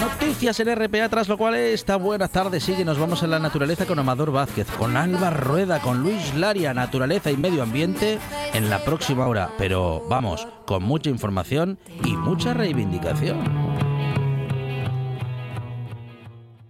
[0.00, 2.84] Noticias en RPA, tras lo cual esta buena tarde sigue.
[2.84, 7.30] Nos vamos a la naturaleza con Amador Vázquez, con Alba Rueda, con Luis Laria, naturaleza
[7.30, 8.18] y medio ambiente
[8.52, 9.50] en la próxima hora.
[9.58, 13.93] Pero vamos, con mucha información y mucha reivindicación.